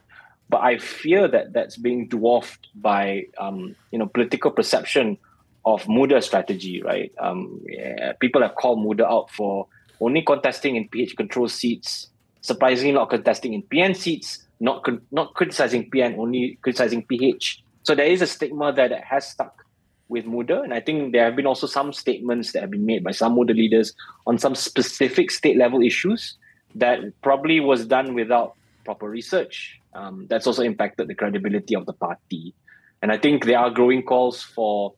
but 0.50 0.60
I 0.60 0.78
fear 0.78 1.26
that 1.28 1.52
that's 1.52 1.76
being 1.76 2.08
dwarfed 2.08 2.68
by 2.74 3.24
um, 3.38 3.74
you 3.90 3.98
know 3.98 4.06
political 4.06 4.50
perception 4.50 5.16
of 5.64 5.88
Muda 5.88 6.20
strategy. 6.20 6.82
Right? 6.82 7.12
Um, 7.18 7.62
yeah, 7.66 8.12
people 8.20 8.42
have 8.42 8.54
called 8.56 8.84
Muda 8.84 9.06
out 9.06 9.30
for 9.30 9.66
only 10.00 10.22
contesting 10.22 10.76
in 10.76 10.88
PH 10.88 11.16
control 11.16 11.48
seats, 11.48 12.08
surprisingly 12.42 12.92
not 12.92 13.08
contesting 13.08 13.54
in 13.54 13.62
PN 13.62 13.96
seats, 13.96 14.46
not 14.60 14.84
con- 14.84 15.00
not 15.12 15.32
criticizing 15.32 15.90
PN, 15.90 16.18
only 16.18 16.58
criticizing 16.60 17.04
PH. 17.04 17.62
So 17.84 17.94
there 17.94 18.06
is 18.06 18.20
a 18.20 18.26
stigma 18.26 18.72
that 18.74 18.92
has 19.02 19.26
stuck 19.28 19.63
with 20.08 20.26
Muda, 20.26 20.62
and 20.62 20.74
I 20.74 20.80
think 20.80 21.12
there 21.12 21.24
have 21.24 21.36
been 21.36 21.46
also 21.46 21.66
some 21.66 21.92
statements 21.92 22.52
that 22.52 22.60
have 22.60 22.70
been 22.70 22.86
made 22.86 23.02
by 23.02 23.10
some 23.10 23.34
Muda 23.34 23.54
leaders 23.54 23.94
on 24.26 24.38
some 24.38 24.54
specific 24.54 25.30
state 25.30 25.56
level 25.56 25.82
issues 25.82 26.36
that 26.74 27.00
probably 27.22 27.60
was 27.60 27.86
done 27.86 28.14
without 28.14 28.54
proper 28.84 29.08
research. 29.08 29.80
Um, 29.94 30.26
that's 30.28 30.46
also 30.46 30.62
impacted 30.62 31.08
the 31.08 31.14
credibility 31.14 31.74
of 31.74 31.86
the 31.86 31.92
party, 31.92 32.54
and 33.00 33.12
I 33.12 33.18
think 33.18 33.44
there 33.44 33.58
are 33.58 33.70
growing 33.70 34.02
calls 34.02 34.42
for 34.42 34.94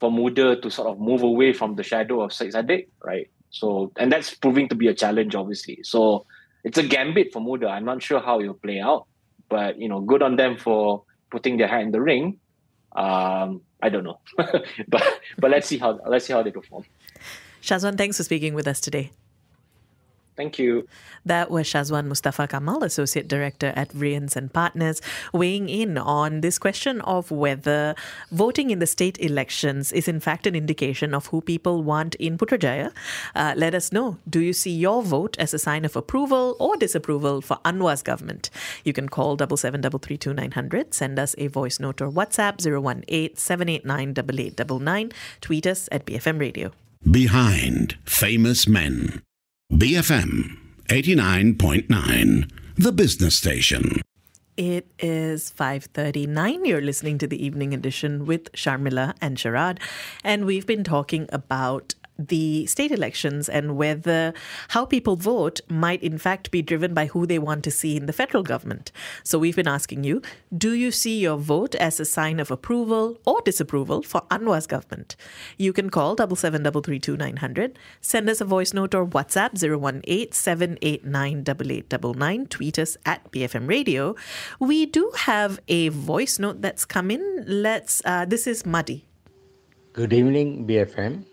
for 0.00 0.10
Muda 0.10 0.60
to 0.60 0.70
sort 0.70 0.88
of 0.88 0.98
move 0.98 1.22
away 1.22 1.52
from 1.52 1.76
the 1.76 1.84
shadow 1.84 2.22
of 2.22 2.32
Syed 2.32 2.52
Saddiq, 2.52 2.88
right? 3.04 3.30
So, 3.50 3.92
and 3.96 4.10
that's 4.10 4.34
proving 4.34 4.68
to 4.70 4.74
be 4.74 4.88
a 4.88 4.94
challenge, 4.94 5.36
obviously. 5.36 5.78
So, 5.84 6.26
it's 6.64 6.78
a 6.78 6.82
gambit 6.82 7.32
for 7.32 7.40
Muda. 7.40 7.68
I'm 7.68 7.84
not 7.84 8.02
sure 8.02 8.18
how 8.18 8.40
it 8.40 8.46
will 8.48 8.54
play 8.54 8.80
out, 8.80 9.06
but 9.48 9.78
you 9.78 9.88
know, 9.88 10.00
good 10.00 10.22
on 10.22 10.36
them 10.36 10.56
for 10.56 11.04
putting 11.30 11.56
their 11.56 11.68
hat 11.68 11.82
in 11.82 11.92
the 11.92 12.00
ring. 12.00 12.38
Um, 12.96 13.60
I 13.82 13.88
don't 13.88 14.04
know, 14.04 14.20
but 14.88 15.20
but 15.38 15.50
let's 15.50 15.66
see 15.66 15.78
how 15.78 15.98
let's 16.06 16.26
see 16.26 16.32
how 16.32 16.42
they 16.42 16.52
perform. 16.52 16.84
Shazwan, 17.62 17.98
thanks 17.98 18.16
for 18.16 18.24
speaking 18.24 18.54
with 18.54 18.66
us 18.66 18.80
today. 18.80 19.10
Thank 20.36 20.58
you. 20.58 20.88
That 21.26 21.50
was 21.50 21.66
Shazwan 21.66 22.06
Mustafa 22.06 22.48
Kamal, 22.48 22.82
Associate 22.84 23.26
Director 23.28 23.72
at 23.76 23.90
Vriens 23.90 24.34
and 24.34 24.52
Partners, 24.52 25.02
weighing 25.32 25.68
in 25.68 25.98
on 25.98 26.40
this 26.40 26.58
question 26.58 27.00
of 27.02 27.30
whether 27.30 27.94
voting 28.30 28.70
in 28.70 28.78
the 28.78 28.86
state 28.86 29.18
elections 29.20 29.92
is 29.92 30.08
in 30.08 30.20
fact 30.20 30.46
an 30.46 30.54
indication 30.54 31.14
of 31.14 31.26
who 31.26 31.40
people 31.40 31.82
want 31.82 32.14
in 32.16 32.38
Putrajaya. 32.38 32.92
Uh, 33.34 33.54
let 33.56 33.74
us 33.74 33.92
know. 33.92 34.18
Do 34.28 34.40
you 34.40 34.52
see 34.52 34.72
your 34.72 35.02
vote 35.02 35.36
as 35.38 35.52
a 35.52 35.58
sign 35.58 35.84
of 35.84 35.96
approval 35.96 36.56
or 36.58 36.76
disapproval 36.76 37.42
for 37.42 37.58
Anwar's 37.64 38.02
government? 38.02 38.48
You 38.84 38.92
can 38.92 39.08
call 39.08 39.36
double 39.36 39.56
seven 39.56 39.80
double 39.80 39.98
three 39.98 40.16
two 40.16 40.32
nine 40.32 40.52
hundred, 40.52 40.94
send 40.94 41.18
us 41.18 41.34
a 41.38 41.48
voice 41.48 41.78
note 41.78 42.00
or 42.00 42.10
WhatsApp 42.10 42.64
018 42.64 43.36
789 43.36 44.12
8899, 44.12 45.12
tweet 45.40 45.66
us 45.66 45.88
at 45.92 46.06
BFM 46.06 46.40
Radio. 46.40 46.72
Behind 47.10 47.96
famous 48.04 48.66
men. 48.68 49.22
BFM 49.72 50.58
89.9, 50.88 52.50
the 52.76 52.92
business 52.92 53.34
station. 53.34 54.02
It 54.58 54.86
is 54.98 55.50
5:39. 55.50 56.66
You're 56.66 56.82
listening 56.82 57.16
to 57.16 57.26
the 57.26 57.42
evening 57.42 57.72
edition 57.72 58.26
with 58.26 58.52
Sharmila 58.52 59.14
and 59.22 59.38
Sharad, 59.38 59.78
and 60.22 60.44
we've 60.44 60.66
been 60.66 60.84
talking 60.84 61.26
about 61.32 61.94
the 62.18 62.66
state 62.66 62.92
elections 62.92 63.48
and 63.48 63.76
whether 63.76 64.34
how 64.68 64.84
people 64.84 65.16
vote 65.16 65.60
might 65.68 66.02
in 66.02 66.18
fact 66.18 66.50
be 66.50 66.60
driven 66.62 66.94
by 66.94 67.06
who 67.06 67.26
they 67.26 67.38
want 67.38 67.62
to 67.64 67.70
see 67.70 67.96
in 67.96 68.06
the 68.06 68.12
federal 68.12 68.42
government. 68.42 68.90
So 69.24 69.38
we've 69.38 69.56
been 69.56 69.68
asking 69.68 70.04
you, 70.04 70.22
do 70.56 70.72
you 70.72 70.90
see 70.90 71.20
your 71.20 71.36
vote 71.36 71.74
as 71.76 72.00
a 72.00 72.04
sign 72.04 72.40
of 72.40 72.50
approval 72.50 73.18
or 73.24 73.40
disapproval 73.42 74.02
for 74.02 74.22
Anwar's 74.30 74.66
government? 74.66 75.16
You 75.56 75.72
can 75.72 75.88
call 75.90 76.14
double 76.14 76.36
seven 76.36 76.62
double 76.62 76.82
three 76.82 76.98
two 76.98 77.16
nine 77.16 77.38
hundred, 77.38 77.78
send 78.00 78.28
us 78.28 78.40
a 78.40 78.44
voice 78.44 78.74
note 78.74 78.94
or 78.94 79.06
WhatsApp 79.06 79.54
018-789-8899, 79.54 82.48
tweet 82.48 82.78
us 82.78 82.96
at 83.06 83.30
BFM 83.32 83.68
Radio. 83.68 84.14
We 84.60 84.86
do 84.86 85.10
have 85.16 85.60
a 85.68 85.88
voice 85.88 86.38
note 86.38 86.62
that's 86.62 86.84
come 86.84 87.10
in. 87.10 87.44
Let's 87.46 88.02
uh, 88.04 88.24
this 88.24 88.46
is 88.46 88.64
Muddy. 88.66 89.06
Good 89.92 90.12
evening, 90.12 90.66
BFM. 90.66 91.24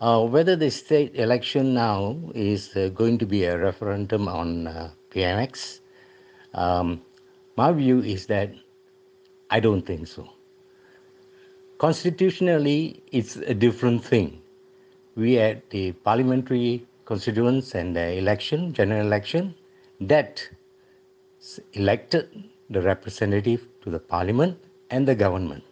Uh, 0.00 0.24
whether 0.24 0.54
the 0.54 0.70
state 0.70 1.16
election 1.16 1.74
now 1.74 2.16
is 2.32 2.76
uh, 2.76 2.88
going 2.90 3.18
to 3.18 3.26
be 3.26 3.42
a 3.42 3.58
referendum 3.58 4.28
on 4.28 4.68
uh, 4.68 4.88
PMX, 5.10 5.80
um, 6.54 7.02
my 7.56 7.72
view 7.72 8.00
is 8.00 8.26
that 8.26 8.52
I 9.50 9.58
don't 9.58 9.82
think 9.82 10.06
so. 10.06 10.28
Constitutionally, 11.78 13.02
it's 13.10 13.36
a 13.36 13.54
different 13.54 14.04
thing. 14.04 14.40
We 15.16 15.32
had 15.32 15.62
the 15.70 15.90
parliamentary 15.90 16.86
constituents 17.04 17.74
and 17.74 17.96
the 17.96 18.18
election, 18.18 18.72
general 18.72 19.04
election, 19.04 19.52
that 20.00 20.48
elected 21.72 22.44
the 22.70 22.82
representative 22.82 23.66
to 23.82 23.90
the 23.90 23.98
parliament 23.98 24.58
and 24.90 25.08
the 25.08 25.16
government. 25.16 25.64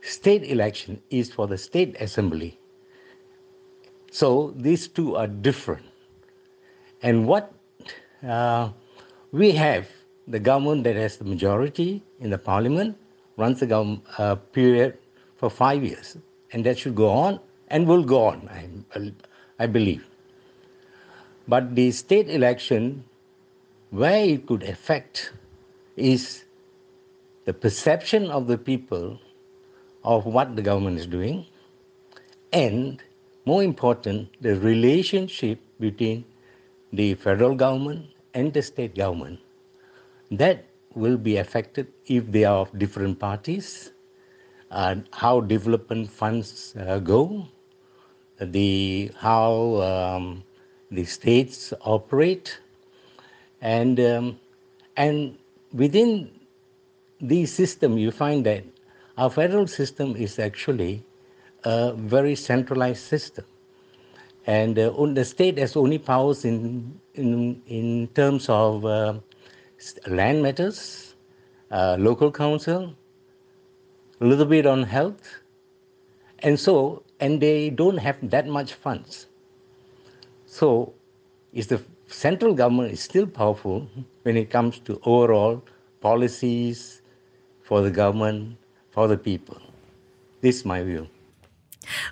State 0.00 0.44
election 0.44 1.02
is 1.10 1.30
for 1.30 1.46
the 1.46 1.58
state 1.58 1.94
assembly 2.00 2.58
so 4.10 4.54
these 4.56 4.88
two 4.88 5.16
are 5.16 5.26
different. 5.26 5.84
And 7.02 7.26
what 7.26 7.52
uh, 8.26 8.70
we 9.32 9.52
have, 9.52 9.86
the 10.26 10.38
government 10.38 10.84
that 10.84 10.96
has 10.96 11.16
the 11.16 11.24
majority 11.24 12.02
in 12.20 12.30
the 12.30 12.38
parliament 12.38 12.96
runs 13.36 13.60
the 13.60 13.66
government 13.66 14.02
uh, 14.18 14.34
period 14.34 14.98
for 15.36 15.48
five 15.50 15.84
years. 15.84 16.16
And 16.52 16.64
that 16.64 16.78
should 16.78 16.94
go 16.94 17.08
on 17.10 17.40
and 17.68 17.86
will 17.86 18.02
go 18.02 18.24
on, 18.24 18.48
I, 18.50 19.12
I 19.58 19.66
believe. 19.66 20.04
But 21.46 21.74
the 21.74 21.90
state 21.92 22.28
election, 22.28 23.04
where 23.90 24.24
it 24.24 24.46
could 24.46 24.62
affect 24.62 25.32
is 25.96 26.44
the 27.44 27.52
perception 27.52 28.30
of 28.30 28.46
the 28.46 28.58
people 28.58 29.18
of 30.04 30.26
what 30.26 30.56
the 30.56 30.62
government 30.62 30.98
is 30.98 31.06
doing 31.06 31.46
and 32.52 33.02
more 33.48 33.62
important, 33.62 34.28
the 34.42 34.54
relationship 34.60 35.58
between 35.80 36.24
the 36.92 37.14
federal 37.14 37.54
government 37.54 38.04
and 38.34 38.52
the 38.52 38.62
state 38.62 38.94
government. 38.94 39.40
That 40.30 40.66
will 40.94 41.16
be 41.16 41.38
affected 41.38 41.86
if 42.06 42.30
they 42.30 42.44
are 42.44 42.58
of 42.66 42.78
different 42.78 43.18
parties, 43.18 43.92
uh, 44.70 44.96
how 45.12 45.40
development 45.40 46.10
funds 46.10 46.74
uh, 46.76 46.98
go, 46.98 47.48
the 48.40 49.10
how 49.16 49.80
um, 49.90 50.44
the 50.90 51.04
states 51.04 51.72
operate, 51.80 52.60
and 53.62 53.98
um, 54.00 54.40
and 54.96 55.38
within 55.72 56.30
the 57.20 57.46
system 57.46 57.96
you 57.98 58.10
find 58.10 58.44
that 58.46 58.64
our 59.16 59.30
federal 59.30 59.66
system 59.66 60.14
is 60.16 60.38
actually 60.38 61.02
a 61.64 61.92
very 61.92 62.34
centralized 62.34 63.02
system. 63.02 63.44
And 64.46 64.78
uh, 64.78 64.90
the 65.12 65.24
state 65.24 65.58
has 65.58 65.76
only 65.76 65.98
powers 65.98 66.44
in, 66.44 66.98
in, 67.14 67.60
in 67.66 68.08
terms 68.14 68.48
of 68.48 68.84
uh, 68.84 69.14
land 70.06 70.42
matters, 70.42 71.14
uh, 71.70 71.96
local 71.98 72.32
council, 72.32 72.94
a 74.20 74.24
little 74.24 74.46
bit 74.46 74.66
on 74.66 74.82
health. 74.84 75.40
And 76.40 76.58
so, 76.58 77.02
and 77.20 77.40
they 77.40 77.70
don't 77.70 77.98
have 77.98 78.16
that 78.30 78.46
much 78.46 78.72
funds. 78.74 79.26
So, 80.46 80.94
is 81.52 81.66
the 81.66 81.82
central 82.06 82.54
government 82.54 82.92
is 82.92 83.00
still 83.00 83.26
powerful 83.26 83.88
when 84.22 84.36
it 84.36 84.50
comes 84.50 84.78
to 84.80 85.00
overall 85.04 85.62
policies 86.00 87.02
for 87.62 87.82
the 87.82 87.90
government, 87.90 88.56
for 88.90 89.08
the 89.08 89.18
people. 89.18 89.60
This 90.40 90.56
is 90.60 90.64
my 90.64 90.82
view. 90.82 91.08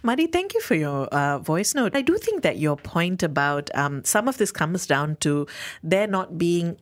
Mari, 0.02 0.26
thank 0.26 0.54
you 0.54 0.60
for 0.60 0.74
your 0.74 1.06
uh, 1.06 1.38
voice 1.38 1.74
note. 1.74 1.96
I 1.96 2.02
do 2.02 2.16
think 2.16 2.42
that 2.42 2.58
your 2.58 2.76
point 2.76 3.22
about 3.22 3.70
um, 3.74 4.04
some 4.04 4.28
of 4.28 4.38
this 4.38 4.52
comes 4.52 4.86
down 4.86 5.16
to 5.16 5.46
there 5.82 6.06
not 6.06 6.38
being 6.38 6.78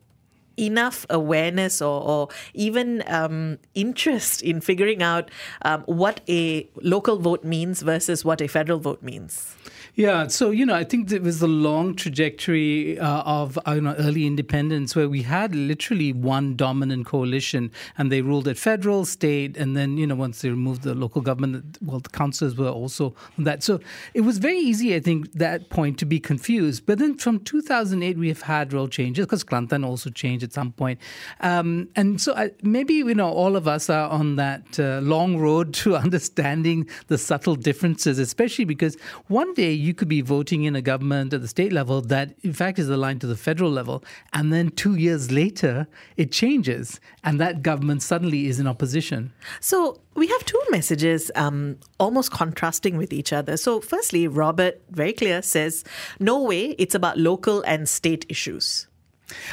enough 0.56 1.06
awareness 1.10 1.82
or, 1.82 2.02
or 2.02 2.28
even 2.54 3.02
um, 3.06 3.58
interest 3.74 4.42
in 4.42 4.60
figuring 4.60 5.02
out 5.02 5.30
um, 5.62 5.82
what 5.82 6.20
a 6.28 6.68
local 6.82 7.18
vote 7.18 7.44
means 7.44 7.82
versus 7.82 8.24
what 8.24 8.40
a 8.40 8.48
federal 8.48 8.78
vote 8.78 9.02
means. 9.02 9.54
Yeah, 9.96 10.26
so 10.26 10.50
you 10.50 10.66
know, 10.66 10.74
I 10.74 10.82
think 10.82 11.12
it 11.12 11.22
was 11.22 11.40
a 11.40 11.46
long 11.46 11.94
trajectory 11.94 12.98
uh, 12.98 13.22
of 13.22 13.56
you 13.68 13.80
know 13.80 13.94
early 13.96 14.26
independence 14.26 14.96
where 14.96 15.08
we 15.08 15.22
had 15.22 15.54
literally 15.54 16.12
one 16.12 16.56
dominant 16.56 17.06
coalition, 17.06 17.70
and 17.96 18.10
they 18.10 18.20
ruled 18.20 18.48
at 18.48 18.58
federal, 18.58 19.04
state, 19.04 19.56
and 19.56 19.76
then 19.76 19.96
you 19.96 20.04
know 20.04 20.16
once 20.16 20.42
they 20.42 20.50
removed 20.50 20.82
the 20.82 20.96
local 20.96 21.22
government, 21.22 21.78
well, 21.80 22.00
the 22.00 22.08
councils 22.08 22.56
were 22.56 22.70
also 22.70 23.14
that. 23.38 23.62
So 23.62 23.78
it 24.14 24.22
was 24.22 24.38
very 24.38 24.58
easy, 24.58 24.96
I 24.96 25.00
think, 25.00 25.32
that 25.34 25.70
point 25.70 25.96
to 26.00 26.04
be 26.04 26.18
confused. 26.18 26.86
But 26.86 26.98
then 26.98 27.16
from 27.16 27.38
2008, 27.38 28.18
we 28.18 28.26
have 28.26 28.42
had 28.42 28.72
role 28.72 28.88
changes 28.88 29.26
because 29.26 29.44
Kelantan 29.44 29.86
also 29.86 30.10
changed 30.10 30.43
at 30.44 30.52
some 30.52 30.70
point, 30.72 31.00
um, 31.40 31.88
and 31.96 32.20
so 32.20 32.34
I, 32.34 32.52
maybe 32.62 32.94
you 32.94 33.14
know 33.14 33.30
all 33.30 33.56
of 33.56 33.66
us 33.66 33.90
are 33.90 34.08
on 34.08 34.36
that 34.36 34.78
uh, 34.78 35.00
long 35.00 35.38
road 35.38 35.74
to 35.74 35.96
understanding 36.04 36.88
the 37.08 37.18
subtle 37.18 37.56
differences, 37.56 38.18
especially 38.18 38.64
because 38.64 38.96
one 39.26 39.52
day 39.54 39.72
you 39.72 39.94
could 39.94 40.08
be 40.08 40.20
voting 40.20 40.64
in 40.64 40.76
a 40.76 40.82
government 40.82 41.32
at 41.32 41.40
the 41.40 41.48
state 41.48 41.72
level 41.72 42.00
that, 42.00 42.34
in 42.42 42.52
fact, 42.52 42.78
is 42.78 42.88
aligned 42.88 43.20
to 43.22 43.26
the 43.26 43.36
federal 43.36 43.70
level. 43.70 44.04
And 44.32 44.52
then 44.52 44.70
two 44.70 44.94
years 44.94 45.32
later, 45.32 45.86
it 46.16 46.30
changes, 46.30 47.00
and 47.22 47.40
that 47.40 47.62
government 47.62 48.02
suddenly 48.02 48.46
is 48.46 48.60
in 48.60 48.66
opposition. 48.66 49.32
So 49.60 50.00
we 50.14 50.28
have 50.28 50.44
two 50.44 50.62
messages 50.70 51.30
um, 51.34 51.78
almost 51.98 52.30
contrasting 52.30 52.96
with 52.96 53.12
each 53.12 53.32
other. 53.32 53.56
So, 53.56 53.80
firstly, 53.80 54.28
Robert, 54.28 54.80
very 54.90 55.12
clear, 55.12 55.42
says, 55.42 55.84
no 56.20 56.42
way, 56.42 56.70
it's 56.78 56.94
about 56.94 57.18
local 57.18 57.62
and 57.62 57.88
state 57.88 58.24
issues. 58.28 58.86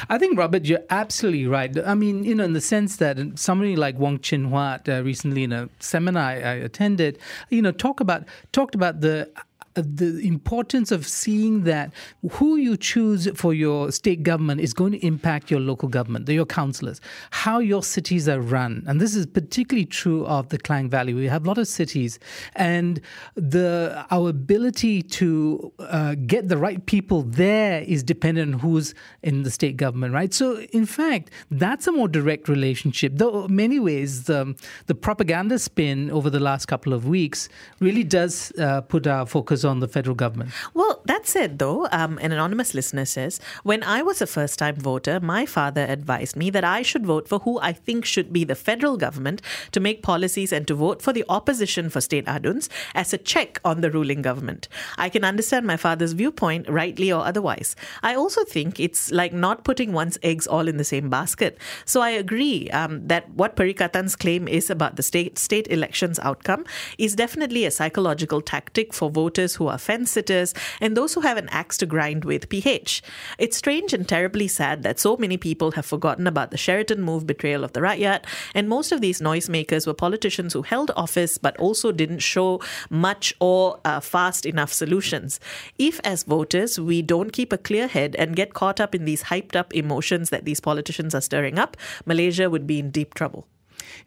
I 0.08 0.18
think, 0.18 0.38
Robert, 0.38 0.64
you're 0.64 0.84
absolutely 0.90 1.46
right. 1.46 1.76
I 1.86 1.94
mean, 1.94 2.24
you 2.24 2.34
know, 2.34 2.44
in 2.44 2.52
the 2.52 2.60
sense 2.60 2.96
that 2.96 3.18
somebody 3.36 3.76
like 3.76 3.98
Wong 3.98 4.18
Chin 4.18 4.50
Huat 4.50 4.88
uh, 4.88 5.02
recently 5.02 5.44
in 5.44 5.52
a 5.52 5.68
seminar 5.80 6.22
I 6.22 6.54
attended, 6.54 7.18
you 7.50 7.62
know, 7.62 7.72
talk 7.72 8.00
about 8.00 8.24
talked 8.52 8.74
about 8.74 9.00
the 9.00 9.30
the 9.74 10.26
importance 10.26 10.90
of 10.90 11.06
seeing 11.06 11.64
that 11.64 11.92
who 12.32 12.56
you 12.56 12.76
choose 12.76 13.28
for 13.34 13.54
your 13.54 13.90
state 13.92 14.22
government 14.22 14.60
is 14.60 14.72
going 14.74 14.92
to 14.92 15.06
impact 15.06 15.50
your 15.50 15.60
local 15.60 15.88
government, 15.88 16.28
your 16.28 16.46
councillors, 16.46 17.00
how 17.30 17.58
your 17.58 17.82
cities 17.82 18.28
are 18.28 18.40
run. 18.40 18.84
And 18.86 19.00
this 19.00 19.14
is 19.14 19.26
particularly 19.26 19.86
true 19.86 20.26
of 20.26 20.48
the 20.50 20.58
Klang 20.58 20.90
Valley. 20.90 21.14
We 21.14 21.26
have 21.28 21.44
a 21.44 21.48
lot 21.48 21.58
of 21.58 21.68
cities, 21.68 22.18
and 22.54 23.00
the 23.34 24.06
our 24.10 24.28
ability 24.28 25.02
to 25.02 25.72
uh, 25.78 26.14
get 26.26 26.48
the 26.48 26.56
right 26.56 26.84
people 26.86 27.22
there 27.22 27.82
is 27.82 28.02
dependent 28.02 28.54
on 28.54 28.60
who's 28.60 28.94
in 29.22 29.42
the 29.42 29.50
state 29.50 29.76
government, 29.76 30.12
right? 30.14 30.32
So, 30.32 30.60
in 30.72 30.86
fact, 30.86 31.30
that's 31.50 31.86
a 31.86 31.92
more 31.92 32.08
direct 32.08 32.48
relationship. 32.48 33.12
Though, 33.16 33.48
many 33.48 33.78
ways, 33.78 34.24
the, 34.24 34.54
the 34.86 34.94
propaganda 34.94 35.58
spin 35.58 36.10
over 36.10 36.30
the 36.30 36.40
last 36.40 36.66
couple 36.66 36.92
of 36.92 37.06
weeks 37.06 37.48
really 37.80 38.04
does 38.04 38.52
uh, 38.58 38.80
put 38.82 39.06
our 39.06 39.26
focus 39.26 39.61
on 39.64 39.80
the 39.80 39.88
federal 39.88 40.14
government. 40.14 40.50
Well, 40.74 41.02
that 41.06 41.26
said, 41.26 41.58
though, 41.58 41.88
um, 41.92 42.18
an 42.18 42.32
anonymous 42.32 42.74
listener 42.74 43.04
says, 43.04 43.40
when 43.62 43.82
I 43.82 44.02
was 44.02 44.20
a 44.20 44.26
first 44.26 44.58
time 44.58 44.76
voter, 44.76 45.20
my 45.20 45.46
father 45.46 45.82
advised 45.88 46.36
me 46.36 46.50
that 46.50 46.64
I 46.64 46.82
should 46.82 47.06
vote 47.06 47.28
for 47.28 47.40
who 47.40 47.58
I 47.60 47.72
think 47.72 48.04
should 48.04 48.32
be 48.32 48.44
the 48.44 48.54
federal 48.54 48.96
government 48.96 49.42
to 49.72 49.80
make 49.80 50.02
policies 50.02 50.52
and 50.52 50.66
to 50.68 50.74
vote 50.74 51.02
for 51.02 51.12
the 51.12 51.24
opposition 51.28 51.90
for 51.90 52.00
state 52.00 52.26
aduns 52.26 52.68
as 52.94 53.12
a 53.12 53.18
check 53.18 53.60
on 53.64 53.80
the 53.80 53.90
ruling 53.90 54.22
government. 54.22 54.68
I 54.96 55.08
can 55.08 55.24
understand 55.24 55.66
my 55.66 55.76
father's 55.76 56.12
viewpoint, 56.12 56.68
rightly 56.68 57.12
or 57.12 57.24
otherwise. 57.24 57.76
I 58.02 58.14
also 58.14 58.44
think 58.44 58.78
it's 58.78 59.10
like 59.12 59.32
not 59.32 59.64
putting 59.64 59.92
one's 59.92 60.18
eggs 60.22 60.46
all 60.46 60.68
in 60.68 60.76
the 60.76 60.84
same 60.84 61.10
basket. 61.10 61.58
So 61.84 62.00
I 62.00 62.10
agree 62.10 62.70
um, 62.70 63.06
that 63.08 63.30
what 63.30 63.56
Perikatan's 63.56 64.16
claim 64.16 64.48
is 64.48 64.70
about 64.70 64.96
the 64.96 65.02
state 65.02 65.38
state 65.38 65.68
elections 65.68 66.18
outcome 66.20 66.64
is 66.98 67.14
definitely 67.14 67.64
a 67.64 67.70
psychological 67.70 68.40
tactic 68.40 68.92
for 68.92 69.10
voters 69.10 69.51
who 69.56 69.68
are 69.68 69.78
fence 69.78 70.10
sitters, 70.12 70.54
and 70.80 70.96
those 70.96 71.14
who 71.14 71.20
have 71.20 71.36
an 71.36 71.48
axe 71.50 71.76
to 71.78 71.86
grind 71.86 72.24
with 72.24 72.48
PH. 72.48 73.02
It's 73.38 73.56
strange 73.56 73.92
and 73.92 74.08
terribly 74.08 74.48
sad 74.48 74.82
that 74.82 74.98
so 74.98 75.16
many 75.16 75.36
people 75.36 75.72
have 75.72 75.86
forgotten 75.86 76.26
about 76.26 76.50
the 76.50 76.56
Sheraton 76.56 77.02
move 77.02 77.26
betrayal 77.26 77.64
of 77.64 77.72
the 77.72 77.80
Rakyat, 77.80 78.24
and 78.54 78.68
most 78.68 78.92
of 78.92 79.00
these 79.00 79.20
noisemakers 79.20 79.86
were 79.86 79.94
politicians 79.94 80.52
who 80.52 80.62
held 80.62 80.90
office 80.96 81.38
but 81.38 81.56
also 81.58 81.92
didn't 81.92 82.20
show 82.20 82.60
much 82.90 83.34
or 83.40 83.80
uh, 83.84 84.00
fast 84.00 84.46
enough 84.46 84.72
solutions. 84.72 85.40
If, 85.78 86.00
as 86.04 86.22
voters, 86.22 86.78
we 86.78 87.02
don't 87.02 87.32
keep 87.32 87.52
a 87.52 87.58
clear 87.58 87.86
head 87.86 88.16
and 88.16 88.36
get 88.36 88.54
caught 88.54 88.80
up 88.80 88.94
in 88.94 89.04
these 89.04 89.24
hyped 89.24 89.56
up 89.56 89.74
emotions 89.74 90.30
that 90.30 90.44
these 90.44 90.60
politicians 90.60 91.14
are 91.14 91.20
stirring 91.20 91.58
up, 91.58 91.76
Malaysia 92.06 92.48
would 92.48 92.66
be 92.66 92.78
in 92.78 92.90
deep 92.90 93.14
trouble. 93.14 93.46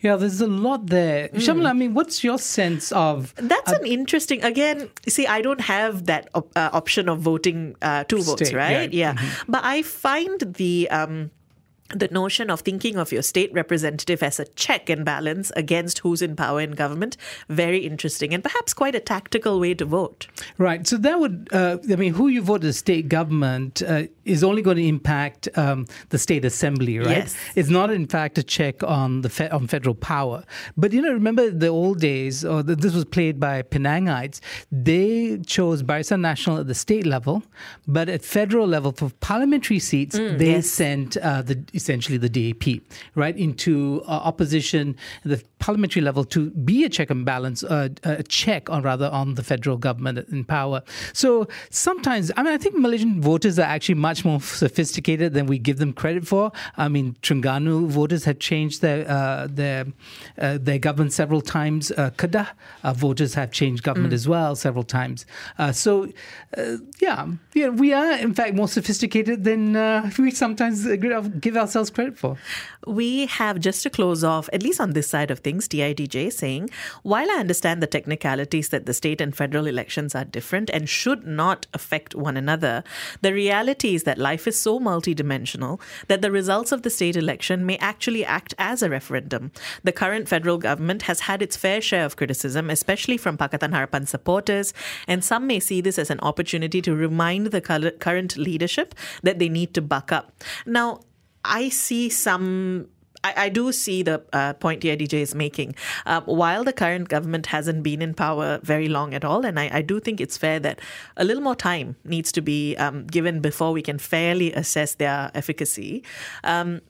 Yeah, 0.02 0.15
there's 0.15 0.41
a 0.41 0.48
lot 0.48 0.88
there. 0.88 1.30
Mm. 1.30 1.36
Shamla, 1.36 1.69
I 1.69 1.74
mean, 1.74 1.93
what's 1.93 2.24
your 2.24 2.38
sense 2.38 2.91
of. 2.91 3.34
That's 3.38 3.71
uh, 3.71 3.78
an 3.80 3.86
interesting. 3.86 4.43
Again, 4.43 4.89
see, 5.08 5.28
I 5.28 5.41
don't 5.41 5.62
have 5.62 6.06
that 6.06 6.30
op- 6.34 6.52
uh, 6.56 6.69
option 6.74 7.10
of 7.10 7.19
voting 7.19 7.76
uh, 7.82 8.04
two 8.06 8.21
votes, 8.21 8.54
right? 8.54 8.91
Yeah. 8.93 9.13
yeah. 9.13 9.13
Mm-hmm. 9.13 9.52
But 9.52 9.63
I 9.63 9.82
find 9.82 10.39
the. 10.39 10.89
Um, 10.89 11.32
the 11.89 12.08
notion 12.08 12.50
of 12.50 12.62
thinking 12.62 12.98
of 12.98 13.12
your 13.12 13.21
state 13.21 13.54
representative 13.54 14.24
as 14.24 14.39
a 14.39 14.45
check 14.45 14.89
and 14.89 15.06
balance 15.06 15.52
against 15.56 16.00
who's 16.00 16.21
in 16.21 16.36
power 16.36 16.60
in 16.60 16.71
government 16.71 17.15
very 17.48 17.80
interesting 17.80 18.34
and 18.34 18.43
perhaps 18.43 18.74
quite 18.74 18.95
a 18.95 19.00
tactical 19.00 19.60
way 19.60 19.74
to 19.74 19.86
vote 19.86 20.28
right 20.58 20.88
so 20.88 20.98
that 20.98 21.19
would 21.19 21.48
uh, 21.52 21.78
i 21.91 21.95
mean 21.95 22.13
who 22.13 22.28
you 22.28 22.41
vote 22.41 22.63
as 22.63 22.78
state 22.80 23.08
government 23.08 23.84
uh, 23.84 24.04
is 24.25 24.43
only 24.43 24.61
going 24.61 24.77
to 24.77 24.88
impact 24.88 25.47
um, 25.57 25.85
the 26.09 26.17
state 26.17 26.45
assembly 26.45 26.99
right 26.99 27.09
yes. 27.09 27.35
it's 27.55 27.69
not 27.69 27.89
in 27.89 28.07
fact 28.07 28.38
a 28.38 28.43
check 28.43 28.83
on 28.83 29.21
the 29.21 29.29
fe- 29.29 29.49
on 29.49 29.67
federal 29.67 29.95
power 29.95 30.43
but 30.77 30.91
you 30.93 31.01
know 31.01 31.13
remember 31.13 31.49
the 31.49 31.67
old 31.67 31.99
days 31.99 32.43
or 32.43 32.63
the, 32.63 32.75
this 32.75 32.93
was 32.93 33.05
played 33.05 33.39
by 33.39 33.61
penangites 33.61 34.39
they 34.71 35.38
chose 35.45 35.83
barisan 35.83 36.21
nasional 36.21 36.59
at 36.59 36.67
the 36.67 36.75
state 36.75 37.05
level 37.05 37.43
but 37.88 38.09
at 38.09 38.23
federal 38.23 38.67
level 38.67 38.91
for 38.91 39.09
parliamentary 39.19 39.79
seats 39.79 40.17
mm, 40.17 40.38
they 40.38 40.51
yes. 40.51 40.69
sent 40.69 41.17
uh, 41.17 41.41
the 41.41 41.63
essentially 41.73 42.17
the 42.17 42.29
DAP, 42.29 42.81
right, 43.15 43.38
into 43.38 44.01
uh, 44.07 44.11
opposition 44.11 44.95
at 45.23 45.31
the 45.31 45.43
parliamentary 45.59 46.01
level 46.01 46.23
to 46.25 46.51
be 46.51 46.83
a 46.83 46.89
check 46.89 47.09
and 47.09 47.25
balance, 47.25 47.63
uh, 47.63 47.89
a 48.03 48.23
check 48.23 48.69
on 48.69 48.83
rather 48.83 49.09
on 49.09 49.35
the 49.35 49.43
federal 49.43 49.77
government 49.77 50.19
in 50.29 50.43
power. 50.43 50.81
So 51.13 51.47
sometimes, 51.69 52.31
I 52.38 52.43
mean, 52.43 52.53
I 52.53 52.57
think 52.57 52.75
Malaysian 52.77 53.21
voters 53.21 53.57
are 53.59 53.63
actually 53.63 53.95
much 53.95 54.14
more 54.23 54.39
sophisticated 54.39 55.34
than 55.34 55.47
we 55.47 55.58
give 55.58 55.78
them 55.78 55.93
credit 55.93 56.28
for. 56.28 56.51
I 56.78 56.88
mean, 56.88 57.15
Terengganu 57.21 57.88
voters 57.88 58.25
have 58.25 58.39
changed 58.39 58.82
their 58.82 59.10
uh, 59.10 59.47
their 59.49 59.88
uh, 60.38 60.58
their 60.62 60.80
government 60.80 61.13
several 61.13 61.41
times. 61.41 61.91
Uh, 61.91 62.12
Kedah 62.12 62.49
uh, 62.84 62.93
voters 62.93 63.34
have 63.34 63.51
changed 63.51 63.84
government 63.84 64.12
mm. 64.12 64.15
as 64.15 64.28
well 64.28 64.56
several 64.56 64.84
times. 64.84 65.25
Uh, 65.58 65.71
so, 65.71 66.12
yeah, 66.99 67.28
yeah, 67.54 67.69
we 67.69 67.93
are 67.93 68.13
in 68.17 68.34
fact 68.34 68.56
more 68.56 68.67
sophisticated 68.67 69.43
than 69.43 69.73
we 70.19 70.32
sometimes 70.32 70.86
give 71.39 71.58
ourselves 71.58 71.89
credit 71.89 72.17
for. 72.17 72.38
We 72.88 73.25
have 73.25 73.60
just 73.60 73.82
to 73.84 73.89
close 73.89 74.23
off, 74.23 74.49
at 74.54 74.62
least 74.62 74.80
on 74.80 74.93
this 74.93 75.08
side 75.08 75.32
of 75.32 75.39
things, 75.39 75.67
TIDJ 75.67 76.32
saying, 76.32 76.69
while 77.04 77.30
I 77.30 77.36
understand 77.36 77.82
the 77.82 77.88
technicalities 77.88 78.69
that 78.69 78.86
the 78.86 78.93
state 78.93 79.21
and 79.21 79.36
federal 79.36 79.65
elections 79.65 80.13
are 80.13 80.25
different 80.25 80.69
and 80.69 80.88
should 80.88 81.25
not 81.25 81.67
affect 81.73 82.13
one 82.15 82.38
another, 82.38 82.84
the 83.21 83.34
reality 83.34 83.95
is 83.95 84.04
that 84.05 84.17
life 84.17 84.47
is 84.47 84.59
so 84.59 84.79
multidimensional 84.79 85.79
that 86.07 86.21
the 86.21 86.31
results 86.31 86.71
of 86.71 86.81
the 86.81 86.89
state 86.89 87.15
election 87.15 87.65
may 87.65 87.77
actually 87.77 88.23
act 88.25 88.53
as 88.57 88.81
a 88.81 88.89
referendum. 88.89 89.51
The 89.83 89.91
current 89.91 90.29
federal 90.29 90.57
government 90.57 91.03
has 91.03 91.21
had 91.21 91.41
its 91.41 91.57
fair 91.57 91.81
share 91.81 92.05
of 92.05 92.15
criticism, 92.15 92.69
especially 92.69 93.17
from 93.17 93.37
Pakatan 93.37 93.71
Harapan 93.71 94.07
supporters, 94.07 94.73
and 95.07 95.23
some 95.23 95.45
may 95.45 95.59
see 95.59 95.81
this 95.81 95.99
as 95.99 96.09
an 96.09 96.19
opportunity 96.21 96.81
to 96.81 96.95
remind 96.95 97.47
the 97.47 97.61
current 97.99 98.37
leadership 98.37 98.95
that 99.23 99.39
they 99.39 99.49
need 99.49 99.73
to 99.73 99.81
buck 99.81 100.11
up. 100.11 100.31
Now, 100.65 101.01
I 101.43 101.69
see 101.69 102.09
some 102.09 102.87
I, 103.35 103.49
do 103.49 103.71
see 103.71 104.03
the 104.03 104.23
uh, 104.33 104.53
point 104.53 104.83
here 104.83 104.95
DJ 104.95 105.21
is 105.21 105.33
making. 105.33 105.75
Uh, 106.05 106.21
while 106.21 106.63
the 106.63 106.73
current 106.73 107.09
government 107.09 107.47
hasn't 107.47 107.83
been 107.83 108.01
in 108.01 108.13
power 108.13 108.59
very 108.63 108.88
long 108.88 109.13
at 109.13 109.23
all, 109.23 109.45
and 109.45 109.59
I, 109.59 109.69
I 109.71 109.81
do 109.81 109.99
think 109.99 110.21
it's 110.21 110.38
fair 110.38 110.59
that 110.59 110.79
a 111.17 111.23
little 111.23 111.43
more 111.43 111.55
time 111.55 111.95
needs 112.03 112.31
to 112.33 112.41
be 112.41 112.75
um, 112.77 113.05
given 113.07 113.41
before 113.41 113.71
we 113.71 113.81
can 113.81 113.97
fairly 113.97 114.53
assess 114.53 114.95
their 114.95 115.31
efficacy. 115.33 116.03
Um, 116.43 116.81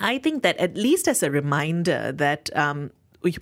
I 0.00 0.18
think 0.18 0.42
that 0.42 0.56
at 0.58 0.76
least 0.76 1.06
as 1.06 1.22
a 1.22 1.30
reminder 1.30 2.12
that 2.12 2.54
um, 2.56 2.90